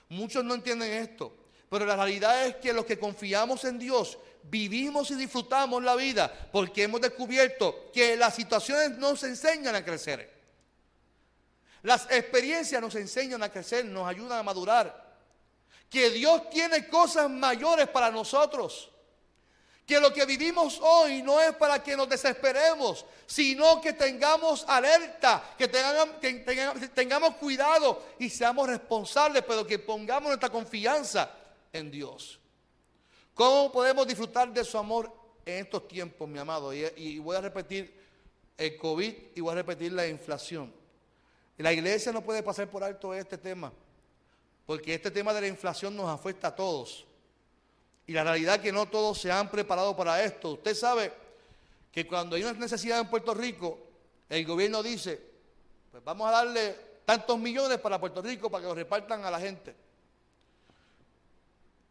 Muchos 0.09 0.45
no 0.45 0.55
entienden 0.55 0.92
esto, 0.92 1.37
pero 1.69 1.85
la 1.85 1.97
realidad 1.97 2.47
es 2.47 2.57
que 2.57 2.73
los 2.73 2.85
que 2.85 2.99
confiamos 2.99 3.64
en 3.64 3.79
Dios 3.79 4.19
vivimos 4.45 5.11
y 5.11 5.14
disfrutamos 5.14 5.83
la 5.83 5.97
vida 5.97 6.33
porque 6.53 6.85
hemos 6.85 7.01
descubierto 7.01 7.90
que 7.92 8.16
las 8.16 8.35
situaciones 8.35 8.99
nos 8.99 9.23
enseñan 9.25 9.75
a 9.75 9.85
crecer. 9.85 10.35
Las 11.83 12.11
experiencias 12.11 12.81
nos 12.81 12.95
enseñan 12.95 13.42
a 13.42 13.49
crecer, 13.49 13.85
nos 13.85 14.09
ayudan 14.09 14.38
a 14.38 14.42
madurar. 14.42 15.07
Que 15.88 16.11
Dios 16.11 16.51
tiene 16.51 16.88
cosas 16.88 17.31
mayores 17.31 17.88
para 17.88 18.11
nosotros 18.11 18.90
que 19.87 20.01
lo 20.01 20.12
que 20.12 20.27
vivimos 20.27 20.81
hoy 20.83 21.22
no 21.22 21.40
es 21.40 21.55
para 21.55 21.81
que 21.81 21.96
nos 21.96 22.09
desesperemos, 22.09 23.07
sino 23.25 23.81
que 23.81 23.92
tengamos 23.92 24.64
alerta, 24.66 25.55
que 25.57 25.68
tengamos, 25.68 27.37
cuidado 27.37 28.03
y 28.18 28.29
seamos 28.29 28.66
responsables, 28.66 29.44
pero 29.46 29.64
que 29.64 29.79
pongamos 29.79 30.29
nuestra 30.29 30.51
confianza 30.51 31.31
en 31.72 31.88
Dios. 31.92 32.40
¿Cómo 33.33 33.70
podemos 33.70 34.09
disfrutar 34.09 34.53
de 34.53 34.64
su 34.64 34.77
amor 34.77 35.12
en 35.44 35.64
estos 35.64 35.87
tiempos, 35.87 36.29
mi 36.29 36.40
amado? 36.40 36.75
Y, 36.75 36.85
y 36.96 37.18
voy 37.20 37.37
a 37.37 37.40
repetir 37.40 37.94
el 38.59 38.77
COVID 38.77 39.14
y 39.37 39.40
voy 39.40 39.53
a 39.53 39.57
repetir 39.57 39.92
la 39.92 40.09
inflación. 40.09 40.72
La 41.59 41.72
iglesia 41.72 42.11
no 42.11 42.22
puede 42.22 42.42
pasar 42.42 42.68
por 42.68 42.83
alto 42.83 43.14
este 43.14 43.38
tema, 43.38 43.72
porque 44.66 44.94
este 44.94 45.12
tema 45.12 45.33
de 45.33 45.42
la 45.42 45.46
inflación 45.46 45.94
nos 45.94 46.09
afecta 46.09 46.49
a 46.49 46.57
todos. 46.57 47.07
Y 48.07 48.12
la 48.12 48.23
realidad 48.23 48.57
es 48.57 48.61
que 48.61 48.73
no 48.73 48.87
todos 48.87 49.21
se 49.21 49.33
han 49.33 49.51
preparado 49.51 49.97
para 49.97 50.23
esto. 50.23 50.53
Usted 50.53 50.75
sabe 50.75 51.12
que 51.90 52.07
cuando 52.07 52.37
hay 52.37 52.42
una 52.42 52.53
necesidad 52.53 53.01
en 53.01 53.11
Puerto 53.11 53.35
Rico, 53.35 53.79
el 54.29 54.45
gobierno 54.47 54.83
dice, 54.83 55.21
pues 55.90 56.05
vamos 56.05 56.29
a 56.29 56.33
darle 56.33 56.77
tantos 57.05 57.38
millones 57.38 57.79
para 57.79 57.99
Puerto 57.99 58.23
Rico 58.23 58.51
para 58.51 58.62
que 58.62 58.69
lo 58.69 58.75
repartan 58.75 59.25
a 59.25 59.31
la 59.31 59.40
gente. 59.40 59.75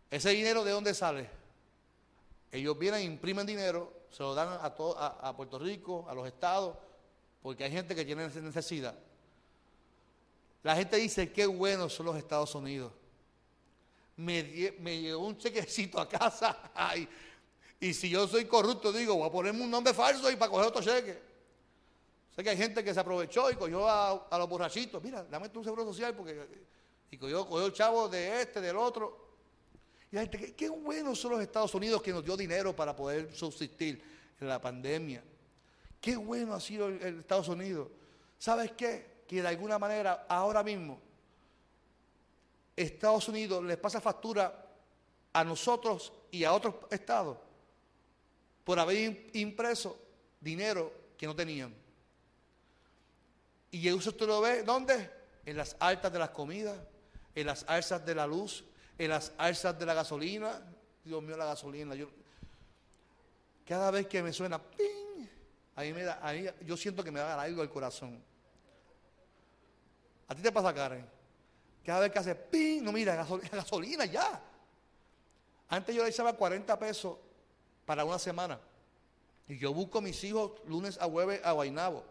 Ese 0.10 0.30
dinero 0.30 0.64
de 0.64 0.72
dónde 0.72 0.94
sale? 0.94 1.30
Ellos 2.52 2.78
vienen, 2.80 3.02
imprimen 3.02 3.46
dinero, 3.46 3.92
se 4.10 4.24
lo 4.24 4.34
dan 4.34 4.48
a, 4.48 4.68
a, 4.68 5.36
Puerto 5.36 5.60
Rico, 5.60 6.06
a 6.08 6.14
los 6.14 6.26
estados, 6.26 6.78
porque 7.42 7.66
hay 7.66 7.72
gente 7.72 7.94
que 7.94 8.06
tiene 8.06 8.30
necesidad. 8.30 8.96
La 10.64 10.76
gente 10.76 10.96
dice, 10.96 11.34
qué 11.34 11.46
buenos 11.46 11.94
son 11.94 12.06
los 12.06 12.16
Estados 12.16 12.56
Unidos 12.56 12.94
me, 14.18 14.44
llegó 14.44 15.26
un 15.26 15.38
chequecito 15.38 16.00
a 16.00 16.08
casa. 16.08 16.72
y 17.80 17.94
si 17.94 18.10
yo 18.10 18.28
soy 18.28 18.46
corrupto, 18.46 18.92
digo, 18.92 19.16
voy 19.16 19.28
a 19.28 19.32
ponerme 19.32 19.64
un 19.64 19.72
nombre 19.72 19.94
falso 19.94 20.32
y 20.32 20.36
para 20.36 20.52
coger 20.52 20.68
otro 20.68 20.82
cheque. 20.82 21.22
Sé 22.36 22.44
que 22.44 22.50
hay 22.50 22.58
gente 22.58 22.84
que 22.84 22.94
se 22.94 23.00
aprovechó 23.00 23.50
y 23.50 23.56
cogió 23.56 23.88
a, 23.90 24.38
los 24.38 24.50
borrachitos. 24.50 25.02
Mira, 25.02 25.24
dame 25.24 25.50
tu 25.50 25.64
seguro 25.64 25.86
social 25.86 26.14
porque. 26.14 26.66
Y 27.12 27.18
cogió, 27.18 27.48
cogió 27.48 27.68
el 27.68 27.74
chavo 27.74 28.10
de 28.10 28.42
este, 28.42 28.60
del 28.60 28.76
otro. 28.76 29.26
Y 30.12 30.16
la 30.16 30.22
gente, 30.22 30.38
qué, 30.38 30.54
qué 30.54 30.70
buenos 30.70 31.20
son 31.20 31.32
los 31.32 31.42
Estados 31.42 31.74
Unidos 31.76 32.02
que 32.02 32.12
nos 32.12 32.26
dio 32.26 32.36
dinero 32.36 32.76
para 32.76 32.96
poder 32.96 33.34
subsistir 33.34 34.04
en 34.40 34.48
la 34.48 34.60
pandemia. 34.60 35.24
Qué 36.02 36.18
bueno 36.18 36.54
ha 36.54 36.60
sido 36.60 36.88
el 36.88 37.20
Estados 37.20 37.48
Unidos. 37.48 37.88
¿Sabes 38.38 38.74
qué? 38.74 39.24
Que 39.28 39.42
de 39.42 39.48
alguna 39.48 39.80
manera, 39.80 40.26
ahora 40.28 40.62
mismo, 40.62 41.00
Estados 42.76 43.28
Unidos 43.30 43.64
les 43.64 43.78
pasa 43.78 44.02
factura 44.02 44.66
a 45.34 45.44
nosotros 45.44 46.14
y 46.32 46.44
a 46.44 46.54
otros 46.54 46.76
estados 46.92 47.38
por 48.64 48.80
haber 48.80 49.30
impreso 49.34 49.98
dinero 50.42 50.92
que 51.18 51.28
no 51.28 51.36
tenían. 51.36 51.74
Y 53.72 53.88
eso 53.88 54.10
usted 54.10 54.26
lo 54.26 54.42
ve, 54.42 54.64
¿dónde? 54.64 55.10
En 55.46 55.58
las 55.58 55.76
altas 55.80 56.12
de 56.12 56.20
las 56.20 56.30
comidas, 56.32 56.78
en 57.36 57.48
las 57.48 57.66
alzas 57.68 58.06
de 58.06 58.16
la 58.16 58.26
luz, 58.26 58.64
en 58.98 59.10
las 59.10 59.34
alzas 59.38 59.78
de 59.78 59.86
la 59.86 59.94
gasolina. 59.94 60.62
Dios 61.04 61.22
mío, 61.22 61.38
la 61.38 61.46
gasolina. 61.46 61.94
Cada 63.66 63.92
vez 63.92 64.08
que 64.08 64.24
me 64.24 64.34
suena, 64.34 64.62
¡ping! 64.62 65.28
Ahí 65.76 65.94
me 65.94 66.04
da, 66.04 66.20
ahí 66.26 66.50
yo 66.66 66.78
siento 66.78 67.04
que 67.04 67.12
me 67.12 67.20
da 67.20 67.40
algo 67.40 67.62
al 67.62 67.70
corazón. 67.70 68.24
¿A 70.28 70.34
ti 70.34 70.42
te 70.42 70.52
pasa, 70.52 70.74
Karen? 70.74 71.15
Cada 71.86 72.02
vez 72.02 72.12
que 72.12 72.20
hace 72.20 72.36
¡ping! 72.36 72.82
No, 72.82 72.92
mira, 72.92 73.26
gasolina, 73.52 74.06
ya. 74.06 74.42
Antes 75.70 75.96
yo 75.96 76.04
le 76.04 76.10
echaba 76.10 76.34
40 76.34 76.78
pesos 76.80 77.18
para 77.86 78.04
una 78.04 78.20
semana. 78.20 78.60
Y 79.48 79.58
yo 79.58 79.74
busco 79.74 80.00
a 80.00 80.02
mis 80.02 80.24
hijos 80.24 80.54
lunes 80.66 80.98
a 81.00 81.06
jueves 81.06 81.42
a 81.44 81.52
Guainabo. 81.52 82.04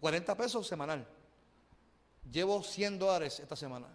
40 0.00 0.36
pesos 0.36 0.66
semanal. 0.66 1.06
Llevo 2.30 2.62
100 2.62 2.98
dólares 2.98 3.40
esta 3.40 3.56
semana. 3.56 3.86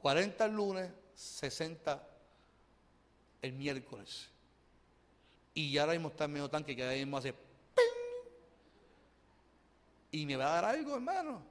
40 0.00 0.44
el 0.44 0.52
lunes, 0.52 0.90
60 1.14 2.02
el 3.42 3.52
miércoles. 3.52 4.28
Y 5.54 5.76
ahora 5.78 5.92
mismo 5.92 6.08
está 6.08 6.24
el 6.24 6.30
medio 6.30 6.50
tanque 6.50 6.74
que 6.74 6.82
ahora 6.82 6.96
mismo 6.96 7.18
hace 7.18 7.34
y 10.14 10.26
me 10.26 10.36
va 10.36 10.46
a 10.46 10.54
dar 10.60 10.64
algo, 10.76 10.94
hermano. 10.94 11.42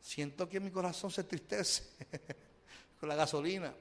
Siento 0.00 0.48
que 0.48 0.60
mi 0.60 0.70
corazón 0.70 1.10
se 1.10 1.24
tristece 1.24 1.84
con 3.00 3.08
la 3.08 3.14
gasolina. 3.14 3.74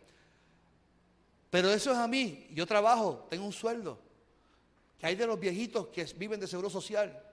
Pero 1.50 1.72
eso 1.72 1.92
es 1.92 1.98
a 1.98 2.08
mí. 2.08 2.48
Yo 2.52 2.66
trabajo, 2.66 3.28
tengo 3.30 3.46
un 3.46 3.54
sueldo. 3.54 4.00
¿Qué 5.00 5.08
hay 5.08 5.16
de 5.16 5.26
los 5.26 5.40
viejitos 5.40 5.88
que 5.88 6.04
viven 6.16 6.40
de 6.40 6.48
seguro 6.48 6.70
social? 6.70 7.24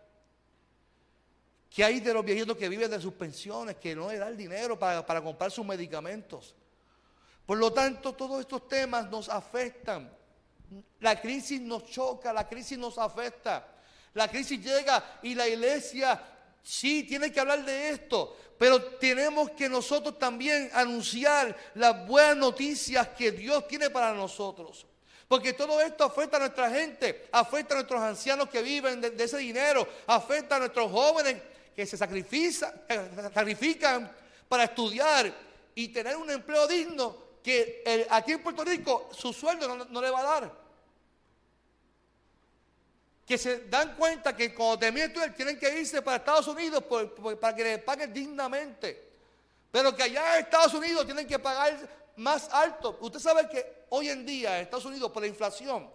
¿Qué 1.68 1.85
hay 1.85 2.01
de 2.01 2.14
los 2.14 2.25
viejitos 2.25 2.57
que 2.57 2.68
viven 2.68 2.90
de 2.90 3.01
sus 3.01 3.12
pensiones, 3.12 3.77
que 3.77 3.94
no 3.94 4.11
le 4.11 4.18
da 4.18 4.29
el 4.29 4.37
dinero 4.37 4.79
para, 4.79 5.05
para 5.05 5.22
comprar 5.22 5.51
sus 5.51 5.66
medicamentos? 5.66 6.55
Por 7.44 7.59
lo 7.59 7.72
tanto, 7.72 8.14
todos 8.14 8.40
estos 8.40 8.66
temas 8.68 9.11
nos 9.11 9.29
afectan. 9.29 10.11
La 11.01 11.20
crisis 11.20 11.61
nos 11.61 11.85
choca, 11.87 12.33
la 12.33 12.49
crisis 12.49 12.79
nos 12.79 12.96
afecta. 12.99 13.66
La 14.14 14.29
crisis 14.29 14.64
llega 14.64 15.18
y 15.22 15.35
la 15.35 15.46
iglesia 15.46 16.36
sí 16.67 17.05
tiene 17.05 17.31
que 17.31 17.39
hablar 17.39 17.65
de 17.65 17.91
esto, 17.91 18.37
pero 18.59 18.83
tenemos 18.83 19.51
que 19.53 19.69
nosotros 19.69 20.19
también 20.19 20.69
anunciar 20.73 21.57
las 21.75 22.07
buenas 22.09 22.37
noticias 22.37 23.09
que 23.11 23.31
Dios 23.31 23.69
tiene 23.69 23.89
para 23.89 24.13
nosotros. 24.13 24.85
Porque 25.29 25.53
todo 25.53 25.81
esto 25.81 26.05
afecta 26.05 26.39
a 26.39 26.41
nuestra 26.41 26.69
gente, 26.71 27.29
afecta 27.31 27.75
a 27.75 27.77
nuestros 27.77 28.01
ancianos 28.01 28.49
que 28.49 28.63
viven 28.63 29.01
de, 29.01 29.15
ese 29.23 29.39
dinero, 29.39 29.87
afecta 30.09 30.57
a 30.57 30.59
nuestros 30.59 30.91
jóvenes 30.91 31.41
que 31.75 31.87
se 31.87 31.97
sacrifican, 33.35 34.13
para 34.49 34.65
estudiar 34.65 35.33
y 35.75 35.89
tener 35.89 36.17
un 36.17 36.31
empleo 36.31 36.67
digno 36.67 37.17
que 37.43 38.07
aquí 38.11 38.33
en 38.33 38.43
Puerto 38.43 38.65
Rico 38.65 39.09
su 39.13 39.33
sueldo 39.33 39.87
no, 39.89 40.01
le 40.01 40.11
va 40.11 40.21
a 40.21 40.41
dar. 40.41 40.66
Que 43.27 43.37
se 43.37 43.67
dan 43.69 43.97
cuenta 43.97 44.37
que 44.37 44.55
cuando 44.55 44.79
terminen 44.79 45.09
estudiar 45.09 45.35
tienen 45.35 45.59
que 45.59 45.81
irse 45.81 46.01
para 46.01 46.19
Estados 46.19 46.47
Unidos 46.47 46.85
para 47.41 47.57
que 47.57 47.65
les 47.65 47.83
paguen 47.83 48.12
dignamente. 48.12 49.11
Pero 49.71 49.95
que 49.95 50.05
allá 50.05 50.39
en 50.39 50.45
Estados 50.45 50.73
Unidos 50.75 51.05
tienen 51.05 51.27
que 51.27 51.39
pagar 51.39 51.77
más 52.17 52.49
alto. 52.53 52.97
Usted 53.01 53.19
sabe 53.19 53.49
que 53.49 53.87
hoy 53.91 54.09
en 54.09 54.25
día 54.25 54.57
en 54.57 54.65
Estados 54.65 54.85
Unidos 54.85 55.11
por 55.11 55.23
la 55.23 55.29
inflación, 55.29 55.91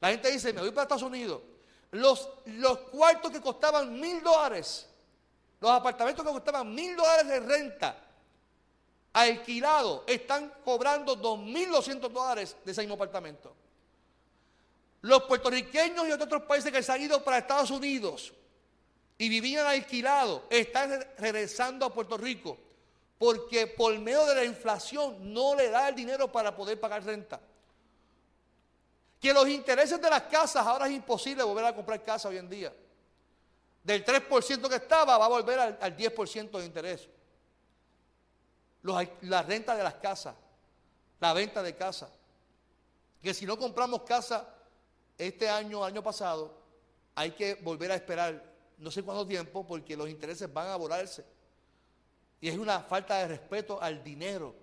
la 0.00 0.08
gente 0.08 0.30
dice, 0.30 0.52
me 0.52 0.60
voy 0.60 0.70
para 0.70 0.82
Estados 0.82 1.02
Unidos. 1.02 1.42
Los, 1.92 2.28
los 2.46 2.78
cuartos 2.78 3.30
que 3.30 3.40
costaban 3.40 4.00
mil 4.00 4.22
dólares, 4.22 4.88
los 5.60 5.70
apartamentos 5.70 6.24
que 6.24 6.32
costaban 6.32 6.74
mil 6.74 6.96
dólares 6.96 7.28
de 7.28 7.40
renta, 7.40 7.96
alquilados 9.12 10.02
están 10.06 10.52
cobrando 10.64 11.16
2.200 11.16 12.08
dólares 12.08 12.56
de 12.64 12.72
ese 12.72 12.80
mismo 12.80 12.94
apartamento. 12.94 13.54
Los 15.02 15.24
puertorriqueños 15.24 16.08
y 16.08 16.12
otros 16.12 16.42
países 16.42 16.72
que 16.72 16.82
se 16.82 16.92
han 16.92 17.02
ido 17.02 17.22
para 17.22 17.38
Estados 17.38 17.70
Unidos 17.70 18.32
y 19.18 19.28
vivían 19.28 19.66
alquilados 19.66 20.42
están 20.50 21.04
regresando 21.18 21.86
a 21.86 21.92
Puerto 21.92 22.16
Rico 22.16 22.58
porque 23.18 23.68
por 23.68 23.96
medio 23.98 24.26
de 24.26 24.34
la 24.34 24.44
inflación 24.44 25.32
no 25.32 25.54
le 25.54 25.70
da 25.70 25.88
el 25.88 25.94
dinero 25.94 26.30
para 26.30 26.56
poder 26.56 26.80
pagar 26.80 27.04
renta. 27.04 27.40
Que 29.20 29.32
los 29.32 29.48
intereses 29.48 30.00
de 30.00 30.10
las 30.10 30.22
casas 30.22 30.66
ahora 30.66 30.86
es 30.86 30.92
imposible 30.92 31.44
volver 31.44 31.64
a 31.64 31.74
comprar 31.74 32.02
casa 32.02 32.28
hoy 32.28 32.38
en 32.38 32.48
día. 32.48 32.72
Del 33.84 34.04
3% 34.04 34.68
que 34.68 34.74
estaba 34.74 35.18
va 35.18 35.26
a 35.26 35.28
volver 35.28 35.58
al, 35.58 35.78
al 35.80 35.96
10% 35.96 36.58
de 36.58 36.64
interés 36.64 37.08
la 38.82 39.42
renta 39.42 39.76
de 39.76 39.82
las 39.82 39.94
casas, 39.94 40.34
la 41.20 41.32
venta 41.32 41.62
de 41.62 41.76
casa. 41.76 42.10
Que 43.22 43.32
si 43.32 43.46
no 43.46 43.56
compramos 43.56 44.02
casa 44.02 44.48
este 45.26 45.48
año, 45.48 45.84
año 45.84 46.02
pasado, 46.02 46.54
hay 47.14 47.32
que 47.32 47.54
volver 47.56 47.92
a 47.92 47.94
esperar 47.94 48.52
no 48.78 48.90
sé 48.90 49.02
cuánto 49.02 49.26
tiempo 49.26 49.66
porque 49.66 49.96
los 49.96 50.08
intereses 50.08 50.52
van 50.52 50.68
a 50.68 50.76
volarse. 50.76 51.24
Y 52.40 52.48
es 52.48 52.58
una 52.58 52.80
falta 52.80 53.18
de 53.18 53.28
respeto 53.28 53.80
al 53.80 54.02
dinero. 54.02 54.54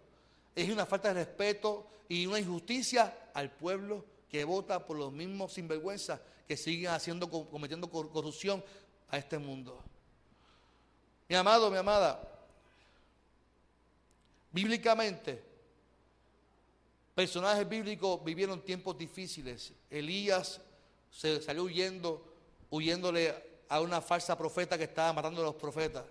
Es 0.55 0.69
una 0.69 0.85
falta 0.85 1.09
de 1.09 1.25
respeto 1.25 1.87
y 2.09 2.25
una 2.25 2.39
injusticia 2.39 3.29
al 3.33 3.51
pueblo 3.51 4.05
que 4.29 4.43
vota 4.43 4.85
por 4.85 4.97
los 4.97 5.11
mismos 5.11 5.53
sinvergüenzas 5.53 6.19
que 6.47 6.57
siguen 6.57 6.91
haciendo, 6.91 7.29
cometiendo 7.29 7.89
corrupción 7.89 8.63
a 9.09 9.17
este 9.17 9.37
mundo. 9.37 9.81
Mi 11.27 11.35
amado, 11.35 11.69
mi 11.69 11.77
amada, 11.77 12.29
Bíblicamente, 14.51 15.43
personajes 17.19 17.67
bíblicos 17.67 18.23
vivieron 18.23 18.61
tiempos 18.61 18.97
difíciles. 18.97 19.73
Elías 19.89 20.61
se 21.11 21.41
salió 21.41 21.63
huyendo, 21.63 22.23
huyéndole 22.69 23.35
a 23.67 23.81
una 23.81 23.99
falsa 23.99 24.37
profeta 24.37 24.77
que 24.77 24.85
estaba 24.85 25.11
matando 25.11 25.41
a 25.41 25.43
los 25.43 25.55
profetas. 25.55 26.05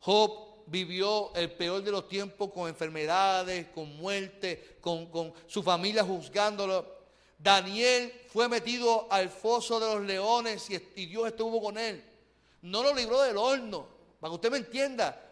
Job 0.00 0.64
vivió 0.66 1.34
el 1.34 1.50
peor 1.52 1.82
de 1.82 1.92
los 1.92 2.06
tiempos 2.08 2.52
con 2.52 2.68
enfermedades, 2.68 3.68
con 3.68 3.96
muerte, 3.96 4.76
con, 4.82 5.32
su 5.46 5.62
familia 5.62 6.04
juzgándolo. 6.04 6.84
Daniel 7.38 8.12
fue 8.30 8.50
metido 8.50 9.10
al 9.10 9.30
foso 9.30 9.80
de 9.80 9.94
los 9.94 10.04
leones 10.04 10.68
y, 10.68 10.74
y 10.96 11.06
Dios 11.06 11.28
estuvo 11.28 11.58
con 11.62 11.78
él. 11.78 12.04
No 12.60 12.82
lo 12.82 12.92
libró 12.94 13.22
del 13.22 13.38
horno, 13.38 13.86
para 14.20 14.30
que 14.30 14.34
usted 14.34 14.50
me 14.50 14.58
entienda. 14.58 15.24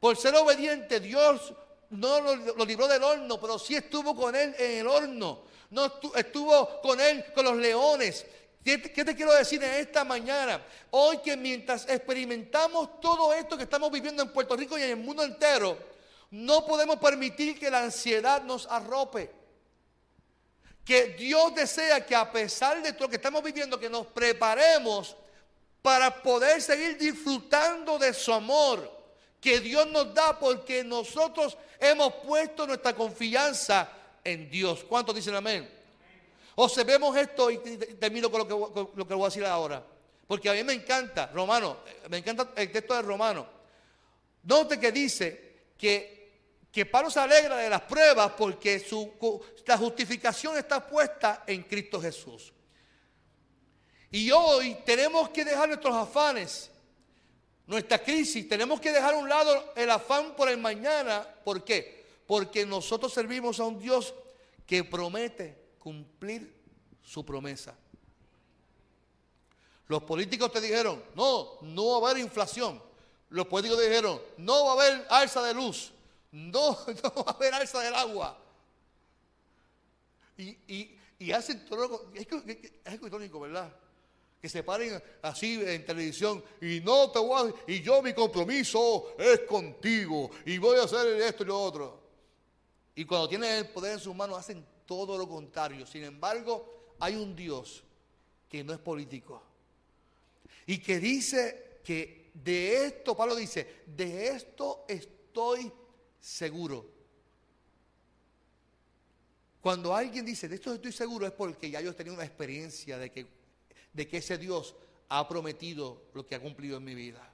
Por 0.00 0.16
ser 0.16 0.34
obediente, 0.34 0.98
Dios 0.98 1.52
no 1.92 2.20
lo, 2.20 2.64
libró 2.64 2.88
del 2.88 3.02
horno, 3.02 3.38
pero 3.40 3.58
sí 3.58 3.76
estuvo 3.76 4.16
con 4.16 4.34
él 4.34 4.54
en 4.58 4.80
el 4.80 4.86
horno. 4.86 5.42
No 5.70 5.86
estuvo, 6.14 6.80
con 6.80 7.00
él 7.00 7.24
con 7.34 7.44
los 7.44 7.56
leones. 7.56 8.26
¿Qué 8.64 8.78
te, 8.78 9.14
quiero 9.14 9.32
decir 9.32 9.62
en 9.62 9.74
esta 9.74 10.04
mañana? 10.04 10.64
Hoy 10.90 11.18
que 11.18 11.36
mientras 11.36 11.88
experimentamos 11.88 13.00
todo 13.00 13.32
esto 13.32 13.56
que 13.56 13.64
estamos 13.64 13.90
viviendo 13.90 14.22
en 14.22 14.32
Puerto 14.32 14.56
Rico 14.56 14.78
y 14.78 14.82
en 14.82 14.90
el 14.90 14.96
mundo 14.96 15.22
entero, 15.22 15.76
no 16.30 16.64
podemos 16.64 16.96
permitir 16.96 17.58
que 17.58 17.70
la 17.70 17.82
ansiedad 17.82 18.42
nos 18.42 18.66
arrope. 18.66 19.30
Que 20.84 21.08
Dios 21.08 21.54
desea 21.54 22.04
que 22.06 22.14
a 22.14 22.30
pesar 22.32 22.82
de 22.82 22.92
todo 22.92 23.04
lo 23.04 23.10
que 23.10 23.16
estamos 23.16 23.42
viviendo, 23.42 23.78
que 23.78 23.90
nos 23.90 24.06
preparemos 24.06 25.16
para 25.82 26.22
poder 26.22 26.62
seguir 26.62 26.96
disfrutando 26.96 27.98
de 27.98 28.14
su 28.14 28.32
amor 28.32 29.01
que 29.42 29.58
Dios 29.58 29.88
nos 29.88 30.14
da 30.14 30.38
porque 30.38 30.84
nosotros 30.84 31.58
hemos 31.80 32.14
puesto 32.14 32.64
nuestra 32.64 32.94
confianza 32.94 33.90
en 34.22 34.48
Dios. 34.48 34.84
¿Cuántos 34.84 35.16
dicen 35.16 35.34
amén? 35.34 35.68
Observemos 36.54 37.16
esto 37.16 37.50
y 37.50 37.58
termino 37.98 38.30
con 38.30 38.46
lo 38.46 38.46
que, 38.46 38.90
lo 38.94 39.08
que 39.08 39.14
voy 39.14 39.24
a 39.24 39.28
decir 39.28 39.44
ahora. 39.44 39.84
Porque 40.28 40.48
a 40.48 40.52
mí 40.52 40.62
me 40.62 40.74
encanta, 40.74 41.26
Romano, 41.34 41.78
me 42.08 42.18
encanta 42.18 42.50
el 42.54 42.70
texto 42.70 42.94
de 42.94 43.02
Romano. 43.02 43.44
Note 44.44 44.78
que 44.78 44.92
dice 44.92 45.64
que, 45.76 46.68
que 46.70 46.86
Pablo 46.86 47.10
se 47.10 47.18
alegra 47.18 47.56
de 47.56 47.68
las 47.68 47.82
pruebas 47.82 48.32
porque 48.38 48.78
su, 48.78 49.12
la 49.66 49.76
justificación 49.76 50.56
está 50.56 50.86
puesta 50.86 51.42
en 51.48 51.64
Cristo 51.64 52.00
Jesús. 52.00 52.52
Y 54.12 54.30
hoy 54.30 54.76
tenemos 54.86 55.30
que 55.30 55.44
dejar 55.44 55.68
nuestros 55.68 55.96
afanes 55.96 56.71
nuestra 57.66 58.02
crisis, 58.02 58.48
tenemos 58.48 58.80
que 58.80 58.92
dejar 58.92 59.14
a 59.14 59.18
un 59.18 59.28
lado 59.28 59.72
el 59.76 59.90
afán 59.90 60.34
por 60.34 60.48
el 60.48 60.58
mañana. 60.58 61.26
¿Por 61.44 61.64
qué? 61.64 62.04
Porque 62.26 62.66
nosotros 62.66 63.12
servimos 63.12 63.60
a 63.60 63.64
un 63.64 63.78
Dios 63.78 64.14
que 64.66 64.84
promete 64.84 65.56
cumplir 65.78 66.54
su 67.02 67.24
promesa. 67.24 67.76
Los 69.88 70.02
políticos 70.04 70.50
te 70.50 70.60
dijeron, 70.60 71.02
no, 71.14 71.58
no 71.62 72.00
va 72.00 72.08
a 72.08 72.10
haber 72.10 72.22
inflación. 72.22 72.82
Los 73.30 73.46
políticos 73.46 73.78
te 73.78 73.88
dijeron, 73.88 74.20
no 74.38 74.64
va 74.64 74.70
a 74.70 74.74
haber 74.74 75.06
alza 75.10 75.42
de 75.42 75.54
luz. 75.54 75.92
No, 76.30 76.78
no 77.02 77.24
va 77.24 77.32
a 77.32 77.34
haber 77.34 77.54
alza 77.54 77.80
del 77.80 77.94
agua. 77.94 78.38
Y, 80.36 80.48
y, 80.66 80.98
y 81.18 81.32
hacen 81.32 81.64
todo. 81.66 82.10
Es, 82.14 82.26
es, 82.26 82.72
es 82.84 83.02
irónico, 83.02 83.40
¿verdad? 83.40 83.72
Que 84.42 84.48
se 84.48 84.64
paren 84.64 85.00
así 85.22 85.62
en 85.64 85.86
televisión 85.86 86.42
y 86.60 86.80
no 86.80 87.12
te 87.12 87.20
voy 87.20 87.48
a, 87.48 87.70
y 87.70 87.80
yo 87.80 88.02
mi 88.02 88.12
compromiso 88.12 89.14
es 89.16 89.42
contigo 89.42 90.32
y 90.44 90.58
voy 90.58 90.80
a 90.80 90.82
hacer 90.82 91.06
esto 91.22 91.44
y 91.44 91.46
lo 91.46 91.62
otro. 91.62 92.02
Y 92.96 93.04
cuando 93.04 93.28
tienen 93.28 93.52
el 93.52 93.68
poder 93.68 93.92
en 93.92 94.00
sus 94.00 94.16
manos 94.16 94.36
hacen 94.36 94.66
todo 94.84 95.16
lo 95.16 95.28
contrario. 95.28 95.86
Sin 95.86 96.02
embargo, 96.02 96.94
hay 96.98 97.14
un 97.14 97.36
Dios 97.36 97.84
que 98.48 98.64
no 98.64 98.72
es 98.72 98.80
político 98.80 99.40
y 100.66 100.78
que 100.78 100.98
dice 100.98 101.78
que 101.84 102.32
de 102.34 102.86
esto, 102.86 103.16
Pablo 103.16 103.36
dice, 103.36 103.84
de 103.86 104.26
esto 104.30 104.84
estoy 104.88 105.70
seguro. 106.18 106.84
Cuando 109.60 109.94
alguien 109.94 110.24
dice, 110.24 110.48
de 110.48 110.56
esto 110.56 110.74
estoy 110.74 110.90
seguro, 110.90 111.26
es 111.26 111.32
porque 111.32 111.70
ya 111.70 111.80
yo 111.80 111.92
he 111.92 111.94
tenido 111.94 112.16
una 112.16 112.24
experiencia 112.24 112.98
de 112.98 113.08
que, 113.08 113.41
de 113.92 114.08
que 114.08 114.18
ese 114.18 114.38
Dios 114.38 114.74
ha 115.08 115.28
prometido 115.28 116.02
lo 116.14 116.26
que 116.26 116.34
ha 116.34 116.40
cumplido 116.40 116.78
en 116.78 116.84
mi 116.84 116.94
vida. 116.94 117.28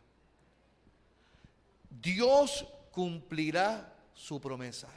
Dios 1.90 2.66
cumplirá 2.90 3.94
su 4.14 4.40
promesa. 4.40 4.88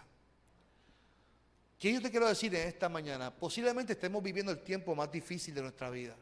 ¿Qué 1.78 1.94
yo 1.94 2.02
te 2.02 2.12
quiero 2.12 2.28
decir 2.28 2.54
en 2.56 2.68
esta 2.68 2.90
mañana? 2.90 3.34
Posiblemente 3.34 3.94
estemos 3.94 4.22
viviendo 4.22 4.52
el 4.52 4.62
tiempo 4.62 4.96
más 4.96 5.12
difícil 5.12 5.54
de 5.54 5.62
nuestra 5.62 5.90
vida. 5.90 6.16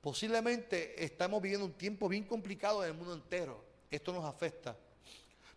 Posiblemente 0.00 1.02
estamos 1.02 1.40
viviendo 1.42 1.66
un 1.66 1.74
tiempo 1.74 2.08
bien 2.08 2.24
complicado 2.24 2.82
en 2.82 2.90
el 2.90 2.96
mundo 2.96 3.14
entero. 3.14 3.62
Esto 3.90 4.12
nos 4.12 4.24
afecta. 4.24 4.76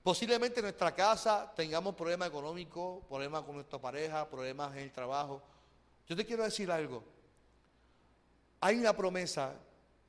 Posiblemente 0.02 0.60
en 0.60 0.66
nuestra 0.66 0.94
casa 0.94 1.52
tengamos 1.56 1.96
problemas 1.96 2.28
económicos, 2.28 3.04
problemas 3.06 3.44
con 3.44 3.56
nuestra 3.56 3.80
pareja, 3.80 4.30
problemas 4.30 4.74
en 4.74 4.84
el 4.84 4.92
trabajo. 4.92 5.42
Yo 6.08 6.16
te 6.16 6.26
quiero 6.26 6.44
decir 6.44 6.70
algo. 6.70 7.13
Hay 8.66 8.78
una 8.78 8.96
promesa 8.96 9.56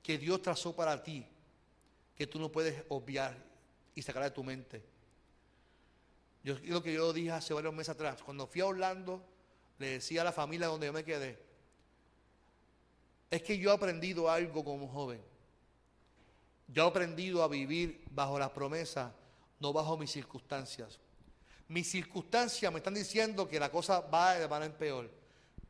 que 0.00 0.16
Dios 0.16 0.40
trazó 0.40 0.76
para 0.76 1.02
ti 1.02 1.26
que 2.14 2.24
tú 2.24 2.38
no 2.38 2.52
puedes 2.52 2.84
obviar 2.88 3.36
y 3.96 4.00
sacar 4.00 4.22
de 4.22 4.30
tu 4.30 4.44
mente. 4.44 4.80
Yo 6.44 6.54
lo 6.62 6.80
que 6.80 6.92
yo 6.92 7.12
dije 7.12 7.32
hace 7.32 7.52
varios 7.52 7.74
meses 7.74 7.96
atrás, 7.96 8.22
cuando 8.22 8.46
fui 8.46 8.60
a 8.60 8.66
Orlando, 8.66 9.20
le 9.78 9.88
decía 9.88 10.20
a 10.20 10.24
la 10.24 10.30
familia 10.30 10.68
donde 10.68 10.86
yo 10.86 10.92
me 10.92 11.02
quedé, 11.02 11.36
es 13.28 13.42
que 13.42 13.58
yo 13.58 13.72
he 13.72 13.74
aprendido 13.74 14.30
algo 14.30 14.62
como 14.62 14.86
joven. 14.86 15.20
Yo 16.68 16.84
he 16.84 16.88
aprendido 16.88 17.42
a 17.42 17.48
vivir 17.48 18.04
bajo 18.08 18.38
las 18.38 18.50
promesas, 18.50 19.12
no 19.58 19.72
bajo 19.72 19.98
mis 19.98 20.12
circunstancias. 20.12 21.00
Mis 21.66 21.90
circunstancias 21.90 22.70
me 22.72 22.78
están 22.78 22.94
diciendo 22.94 23.48
que 23.48 23.58
la 23.58 23.72
cosa 23.72 23.98
va 23.98 24.34
de 24.34 24.46
manera 24.46 24.72
en 24.72 24.78
peor, 24.78 25.23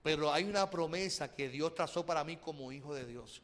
pero 0.04 0.30
hay 0.30 0.44
una 0.44 0.68
promesa 0.68 1.34
que 1.34 1.48
Dios 1.48 1.74
trazó 1.74 2.04
para 2.04 2.22
mí 2.24 2.36
como 2.36 2.70
hijo 2.70 2.94
de 2.94 3.06
Dios. 3.06 3.40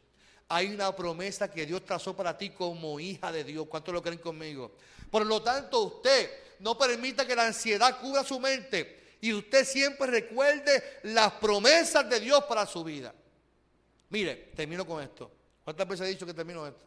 Hay 0.47 0.67
una 0.67 0.95
promesa 0.95 1.51
que 1.51 1.65
Dios 1.65 1.87
trazó 1.87 2.15
para 2.15 2.37
ti 2.37 2.51
como 2.51 3.01
hija 3.01 3.33
de 3.33 3.45
Dios. 3.45 3.67
¿Cuántos 3.67 3.95
lo 3.95 4.03
creen 4.03 4.19
conmigo? 4.19 4.73
Por 5.11 5.25
lo 5.25 5.43
tanto, 5.43 5.81
usted 5.81 6.31
no 6.59 6.77
permita 6.77 7.27
que 7.27 7.35
la 7.35 7.47
ansiedad 7.47 7.99
cubra 7.99 8.23
su 8.25 8.39
mente 8.39 9.15
y 9.23 9.33
usted 9.33 9.65
siempre 9.65 10.07
recuerde 10.09 10.99
las 11.05 11.33
promesas 11.33 12.07
de 12.11 12.21
Dios 12.21 12.45
para 12.45 12.67
su 12.67 12.85
vida. 12.85 13.15
Mire, 14.11 14.51
termino 14.55 14.87
con 14.87 15.03
esto. 15.03 15.31
¿Cuántas 15.65 15.89
veces 15.89 16.09
he 16.09 16.11
dicho 16.11 16.27
que 16.27 16.35
termino 16.35 16.67
esto? 16.67 16.85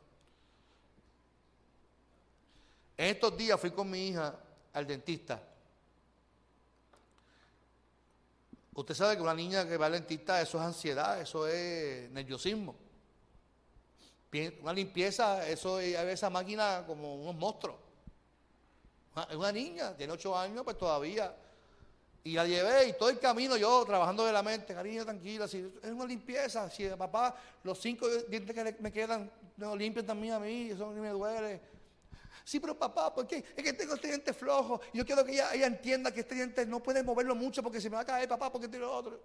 En 2.96 3.08
estos 3.08 3.36
días 3.36 3.60
fui 3.60 3.72
con 3.72 3.90
mi 3.90 4.10
hija 4.10 4.40
al 4.72 4.86
dentista. 4.86 5.42
Usted 8.76 8.96
sabe 8.96 9.16
que 9.16 9.22
una 9.22 9.36
niña 9.36 9.68
que 9.68 9.78
va 9.78 9.86
al 9.86 9.96
eso 9.96 10.40
es 10.40 10.56
ansiedad, 10.56 11.22
eso 11.22 11.48
es 11.48 12.10
nerviosismo. 12.12 12.76
Una 14.62 14.74
limpieza, 14.74 15.48
eso 15.48 15.80
es 15.80 15.96
esa 15.96 16.30
máquina 16.30 16.84
como 16.88 17.16
unos 17.16 17.36
monstruos. 17.36 17.78
Es 19.30 19.36
una 19.36 19.52
niña, 19.52 19.96
tiene 19.96 20.14
ocho 20.14 20.36
años, 20.36 20.64
pues 20.64 20.76
todavía. 20.76 21.36
Y 22.24 22.34
la 22.34 22.48
llevé 22.48 22.88
y 22.88 22.94
todo 22.94 23.10
el 23.10 23.20
camino 23.20 23.58
yo 23.58 23.84
trabajando 23.86 24.26
de 24.26 24.32
la 24.32 24.42
mente, 24.42 24.74
cariño, 24.74 25.04
tranquila, 25.04 25.48
si 25.48 25.58
es 25.84 25.92
una 25.92 26.06
limpieza, 26.06 26.70
si 26.72 26.88
papá, 26.90 27.36
los 27.64 27.80
cinco 27.80 28.08
dientes 28.28 28.56
que 28.56 28.76
me 28.80 28.92
quedan, 28.92 29.30
no 29.58 29.76
limpian 29.76 30.06
también 30.06 30.34
a 30.34 30.40
mí, 30.40 30.70
eso 30.72 30.92
no 30.92 31.02
me 31.02 31.10
duele. 31.10 31.73
Sí, 32.44 32.60
pero 32.60 32.78
papá, 32.78 33.14
¿por 33.14 33.26
qué? 33.26 33.44
Es 33.56 33.64
que 33.64 33.74
tengo 33.74 33.94
este 33.94 34.08
diente 34.08 34.34
flojo. 34.34 34.82
Yo 34.94 35.06
quiero 35.06 35.24
que 35.24 35.34
ella, 35.34 35.66
entienda 35.66 36.12
que 36.12 36.22
este 36.22 36.36
diente 36.36 36.66
no 36.66 36.84
puede 36.84 37.02
moverlo 37.02 37.36
mucho 37.36 37.64
porque 37.64 37.80
se 37.80 37.90
me 37.90 37.96
va 37.96 38.02
a 38.02 38.06
caer, 38.06 38.28
papá, 38.28 38.52
porque 38.52 38.68
tiene 38.68 38.86
otro. 38.86 39.20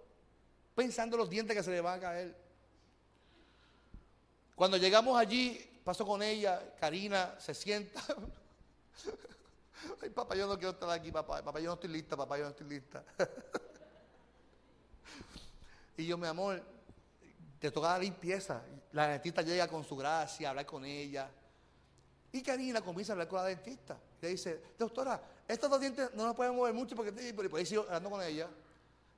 Pensando 0.73 1.17
los 1.17 1.29
dientes 1.29 1.55
que 1.55 1.61
se 1.61 1.71
le 1.71 1.81
van 1.81 1.97
a 1.97 2.01
caer. 2.01 2.35
Cuando 4.55 4.77
llegamos 4.77 5.19
allí, 5.19 5.81
paso 5.83 6.05
con 6.05 6.23
ella, 6.23 6.75
Karina 6.79 7.35
se 7.39 7.53
sienta. 7.53 8.01
Ay, 10.01 10.09
papá, 10.09 10.35
yo 10.35 10.47
no 10.47 10.57
quiero 10.57 10.71
estar 10.71 10.89
aquí, 10.89 11.11
papá. 11.11 11.43
Papá, 11.43 11.59
yo 11.59 11.67
no 11.67 11.73
estoy 11.73 11.89
lista, 11.89 12.15
papá, 12.15 12.37
yo 12.37 12.45
no 12.45 12.51
estoy 12.51 12.67
lista. 12.67 13.03
y 15.97 16.05
yo, 16.05 16.17
mi 16.17 16.27
amor, 16.27 16.63
te 17.59 17.69
toca 17.69 17.89
la 17.89 17.99
limpieza. 17.99 18.63
La 18.93 19.07
dentista 19.07 19.41
llega 19.41 19.67
con 19.67 19.83
su 19.83 19.97
gracia, 19.97 20.49
hablar 20.49 20.65
con 20.65 20.85
ella. 20.85 21.29
Y 22.31 22.41
Karina 22.41 22.81
comienza 22.81 23.11
a 23.11 23.15
hablar 23.15 23.27
con 23.27 23.39
la 23.39 23.45
dentista. 23.45 23.97
Le 24.21 24.29
dice, 24.29 24.61
doctora, 24.77 25.21
estos 25.47 25.69
dos 25.69 25.79
dientes 25.79 26.11
no 26.13 26.25
nos 26.25 26.35
pueden 26.35 26.55
mover 26.55 26.73
mucho 26.73 26.95
porque 26.95 27.11
por 27.33 27.59
ahí 27.59 27.65
sigo 27.65 27.83
hablando 27.83 28.09
con 28.09 28.21
ella. 28.21 28.47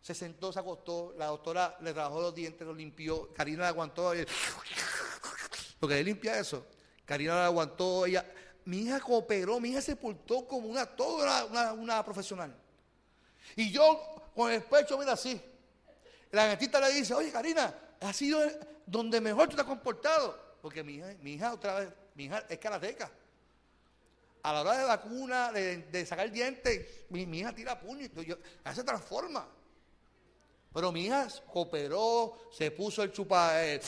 Se 0.01 0.15
sentó, 0.15 0.51
se 0.51 0.59
acostó, 0.59 1.13
la 1.17 1.27
doctora 1.27 1.77
le 1.81 1.93
trabajó 1.93 2.21
los 2.21 2.33
dientes, 2.33 2.65
los 2.65 2.75
limpió, 2.75 3.31
Karina 3.33 3.63
la 3.63 3.67
aguantó. 3.67 4.15
Y, 4.15 4.25
porque 5.79 5.99
él 5.99 6.05
limpia 6.05 6.39
eso. 6.39 6.65
Karina 7.05 7.35
la 7.35 7.45
aguantó, 7.45 8.05
ella 8.05 8.25
mi 8.65 8.79
hija 8.79 8.99
cooperó, 8.99 9.59
mi 9.59 9.69
hija 9.69 9.81
se 9.81 9.95
portó 9.95 10.47
como 10.47 10.67
una, 10.67 10.85
toda 10.85 11.73
una, 11.73 12.03
profesional. 12.05 12.55
Y 13.55 13.71
yo 13.71 14.31
con 14.35 14.51
el 14.51 14.63
pecho, 14.63 14.97
mira 14.97 15.13
así. 15.13 15.41
La 16.31 16.47
gatita 16.47 16.79
le 16.79 16.93
dice, 16.93 17.13
oye 17.13 17.31
Karina, 17.31 17.73
ha 17.99 18.13
sido 18.13 18.39
donde 18.85 19.19
mejor 19.19 19.49
tú 19.49 19.55
te 19.55 19.61
has 19.61 19.67
comportado. 19.67 20.50
Porque 20.61 20.83
mi 20.83 20.93
hija, 20.93 21.13
mi 21.21 21.33
hija 21.33 21.53
otra 21.53 21.79
vez, 21.79 21.89
mi 22.15 22.25
hija 22.25 22.43
es 22.47 22.59
karateca. 22.59 23.09
A 24.43 24.53
la 24.53 24.61
hora 24.61 24.77
de 24.77 24.87
la 24.87 25.01
cuna, 25.01 25.51
de, 25.51 26.05
sacar 26.05 26.25
el 26.25 26.31
diente, 26.31 27.05
mi, 27.09 27.23
hija 27.23 27.53
tira 27.53 27.79
puño 27.79 28.05
y 28.05 28.73
se 28.73 28.83
transforma. 28.83 29.47
Pero 30.73 30.91
mi 30.91 31.05
hija 31.05 31.27
cooperó, 31.51 32.49
se 32.51 32.71
puso 32.71 33.03
el 33.03 33.11
chupa, 33.11 33.63
eh, 33.63 33.81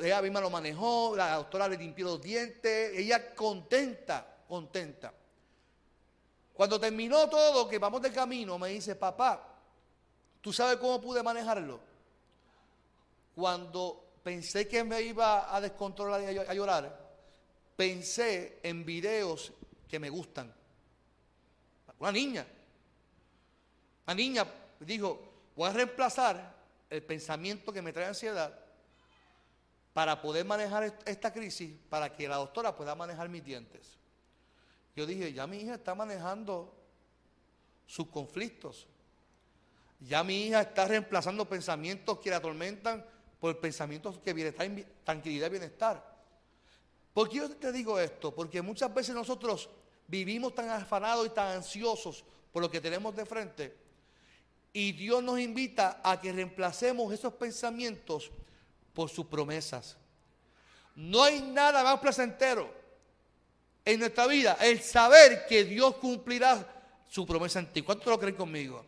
ella 0.00 0.22
misma 0.22 0.40
lo 0.40 0.50
manejó, 0.50 1.14
la 1.16 1.36
doctora 1.36 1.68
le 1.68 1.76
limpió 1.76 2.06
los 2.06 2.20
dientes, 2.20 2.98
ella 2.98 3.34
contenta, 3.34 4.26
contenta. 4.48 5.14
Cuando 6.52 6.80
terminó 6.80 7.28
todo, 7.28 7.68
que 7.68 7.78
vamos 7.78 8.02
de 8.02 8.10
camino, 8.10 8.58
me 8.58 8.70
dice, 8.70 8.96
papá, 8.96 9.40
¿tú 10.40 10.52
sabes 10.52 10.76
cómo 10.78 11.00
pude 11.00 11.22
manejarlo? 11.22 11.80
Cuando 13.36 14.07
pensé 14.28 14.68
que 14.68 14.84
me 14.84 15.00
iba 15.00 15.56
a 15.56 15.58
descontrolar 15.58 16.20
y 16.20 16.36
a 16.36 16.52
llorar, 16.52 16.84
pensé 17.74 18.60
en 18.62 18.84
videos 18.84 19.50
que 19.88 19.98
me 19.98 20.10
gustan. 20.10 20.52
Una 21.98 22.12
niña, 22.12 22.46
una 24.06 24.14
niña 24.14 24.46
dijo, 24.80 25.18
voy 25.56 25.70
a 25.70 25.72
reemplazar 25.72 26.54
el 26.90 27.02
pensamiento 27.04 27.72
que 27.72 27.80
me 27.80 27.90
trae 27.90 28.04
ansiedad 28.04 28.54
para 29.94 30.20
poder 30.20 30.44
manejar 30.44 30.94
esta 31.06 31.32
crisis, 31.32 31.74
para 31.88 32.14
que 32.14 32.28
la 32.28 32.36
doctora 32.36 32.76
pueda 32.76 32.94
manejar 32.94 33.30
mis 33.30 33.42
dientes. 33.42 33.96
Yo 34.94 35.06
dije, 35.06 35.32
ya 35.32 35.46
mi 35.46 35.56
hija 35.56 35.76
está 35.76 35.94
manejando 35.94 36.70
sus 37.86 38.08
conflictos. 38.08 38.86
Ya 40.00 40.22
mi 40.22 40.48
hija 40.48 40.60
está 40.60 40.84
reemplazando 40.84 41.48
pensamientos 41.48 42.18
que 42.18 42.28
la 42.28 42.36
atormentan 42.36 43.02
por 43.40 43.58
pensamientos 43.60 44.18
que 44.18 44.32
bienestar, 44.32 44.68
tranquilidad 45.04 45.46
y 45.48 45.50
bienestar. 45.50 46.18
¿Por 47.12 47.28
qué 47.28 47.36
yo 47.36 47.50
te 47.50 47.72
digo 47.72 47.98
esto? 47.98 48.34
Porque 48.34 48.62
muchas 48.62 48.92
veces 48.92 49.14
nosotros 49.14 49.68
vivimos 50.06 50.54
tan 50.54 50.70
afanados 50.70 51.26
y 51.26 51.30
tan 51.30 51.56
ansiosos 51.56 52.24
por 52.52 52.62
lo 52.62 52.70
que 52.70 52.80
tenemos 52.80 53.14
de 53.14 53.26
frente 53.26 53.88
y 54.72 54.92
Dios 54.92 55.22
nos 55.22 55.40
invita 55.40 56.00
a 56.04 56.20
que 56.20 56.32
reemplacemos 56.32 57.12
esos 57.12 57.32
pensamientos 57.34 58.30
por 58.94 59.08
sus 59.08 59.26
promesas. 59.26 59.96
No 60.94 61.22
hay 61.22 61.40
nada 61.40 61.82
más 61.82 61.98
placentero 62.00 62.72
en 63.84 64.00
nuestra 64.00 64.26
vida 64.26 64.56
el 64.60 64.80
saber 64.80 65.46
que 65.46 65.64
Dios 65.64 65.96
cumplirá 65.96 66.64
su 67.08 67.26
promesa 67.26 67.60
en 67.60 67.72
ti. 67.72 67.82
¿Cuántos 67.82 68.06
lo 68.06 68.18
creen 68.18 68.36
conmigo? 68.36 68.84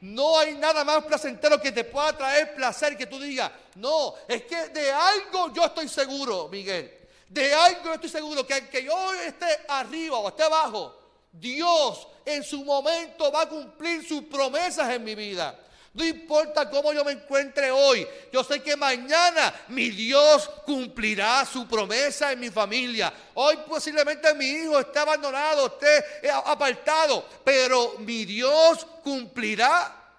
No 0.00 0.38
hay 0.38 0.54
nada 0.54 0.84
más 0.84 1.04
placentero 1.04 1.60
que 1.60 1.72
te 1.72 1.84
pueda 1.84 2.16
traer 2.16 2.54
placer 2.54 2.96
que 2.96 3.06
tú 3.06 3.18
digas, 3.18 3.50
no, 3.76 4.14
es 4.28 4.44
que 4.44 4.68
de 4.68 4.92
algo 4.92 5.52
yo 5.52 5.64
estoy 5.64 5.88
seguro, 5.88 6.48
Miguel. 6.48 6.92
De 7.28 7.52
algo 7.52 7.84
yo 7.84 7.94
estoy 7.94 8.10
seguro, 8.10 8.46
que 8.46 8.54
aunque 8.54 8.84
yo 8.84 9.14
esté 9.14 9.46
arriba 9.68 10.18
o 10.18 10.28
esté 10.28 10.44
abajo, 10.44 10.94
Dios 11.32 12.06
en 12.24 12.42
su 12.42 12.64
momento 12.64 13.30
va 13.32 13.42
a 13.42 13.48
cumplir 13.48 14.06
sus 14.06 14.24
promesas 14.24 14.90
en 14.90 15.04
mi 15.04 15.14
vida. 15.14 15.58
No 15.96 16.04
importa 16.04 16.68
cómo 16.68 16.92
yo 16.92 17.02
me 17.06 17.12
encuentre 17.12 17.70
hoy, 17.70 18.06
yo 18.30 18.44
sé 18.44 18.62
que 18.62 18.76
mañana 18.76 19.64
mi 19.68 19.88
Dios 19.88 20.46
cumplirá 20.66 21.42
su 21.46 21.66
promesa 21.66 22.32
en 22.32 22.40
mi 22.40 22.50
familia. 22.50 23.10
Hoy 23.32 23.56
posiblemente 23.66 24.34
mi 24.34 24.44
hijo 24.44 24.78
esté 24.78 24.98
abandonado, 24.98 25.68
esté 25.68 26.30
apartado, 26.30 27.26
pero 27.42 27.94
mi 28.00 28.26
Dios 28.26 28.86
cumplirá 29.02 30.12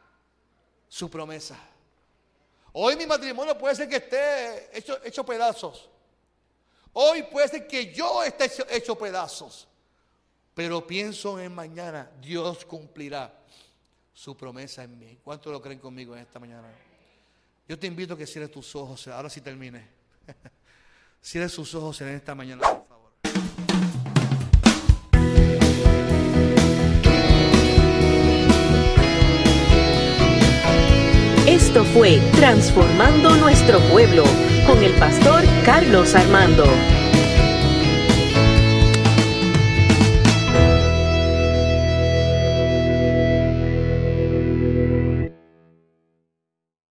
su 0.88 1.11
promesa. 1.11 1.55
Hoy 2.73 2.95
mi 2.95 3.05
matrimonio 3.05 3.55
puede 3.55 3.75
ser 3.75 3.88
que 3.88 3.97
esté 3.97 4.75
hecho, 5.07 5.23
pedazos. 5.23 5.88
Hoy 6.93 7.21
puede 7.21 7.49
ser 7.49 7.67
que 7.67 7.93
yo 7.93 8.23
esté 8.23 8.49
hecho 8.71 8.97
pedazos. 8.97 9.67
Pero 10.55 10.88
pienso 10.88 11.39
en 11.39 11.53
mañana, 11.53 12.09
Dios 12.19 12.65
cumplirá 12.65 13.32
su 14.18 14.36
promesa 14.36 14.84
en 14.84 14.97
mí. 14.97 15.20
¿Cuántos 15.24 15.53
lo 15.53 15.61
creen 15.61 15.78
conmigo 15.78 16.15
en 16.15 16.24
esta 16.24 16.39
mañana? 16.39 16.68
Yo 17.68 17.78
te 17.78 17.86
invito 17.86 18.15
a 18.15 18.18
que 18.18 18.26
cierres 18.26 18.49
tus 18.49 18.76
ojos. 18.76 19.07
Ahora 19.09 19.30
sí 19.30 19.41
termine. 19.41 19.86
Cierres 21.22 21.51
sus 21.51 21.76
ojos 21.76 22.01
en 22.01 22.09
esta 22.09 22.34
mañana, 22.34 22.61
por 22.61 22.88
favor. 22.88 23.11
Esto 31.45 31.86
fue 31.86 32.20
Transformando 32.38 33.36
Nuestro 33.36 33.80
Pueblo 33.91 34.24
con 34.65 34.84
el 34.84 34.93
pastor 34.93 35.43
Carlos 35.63 36.15
Armando. 36.15 36.65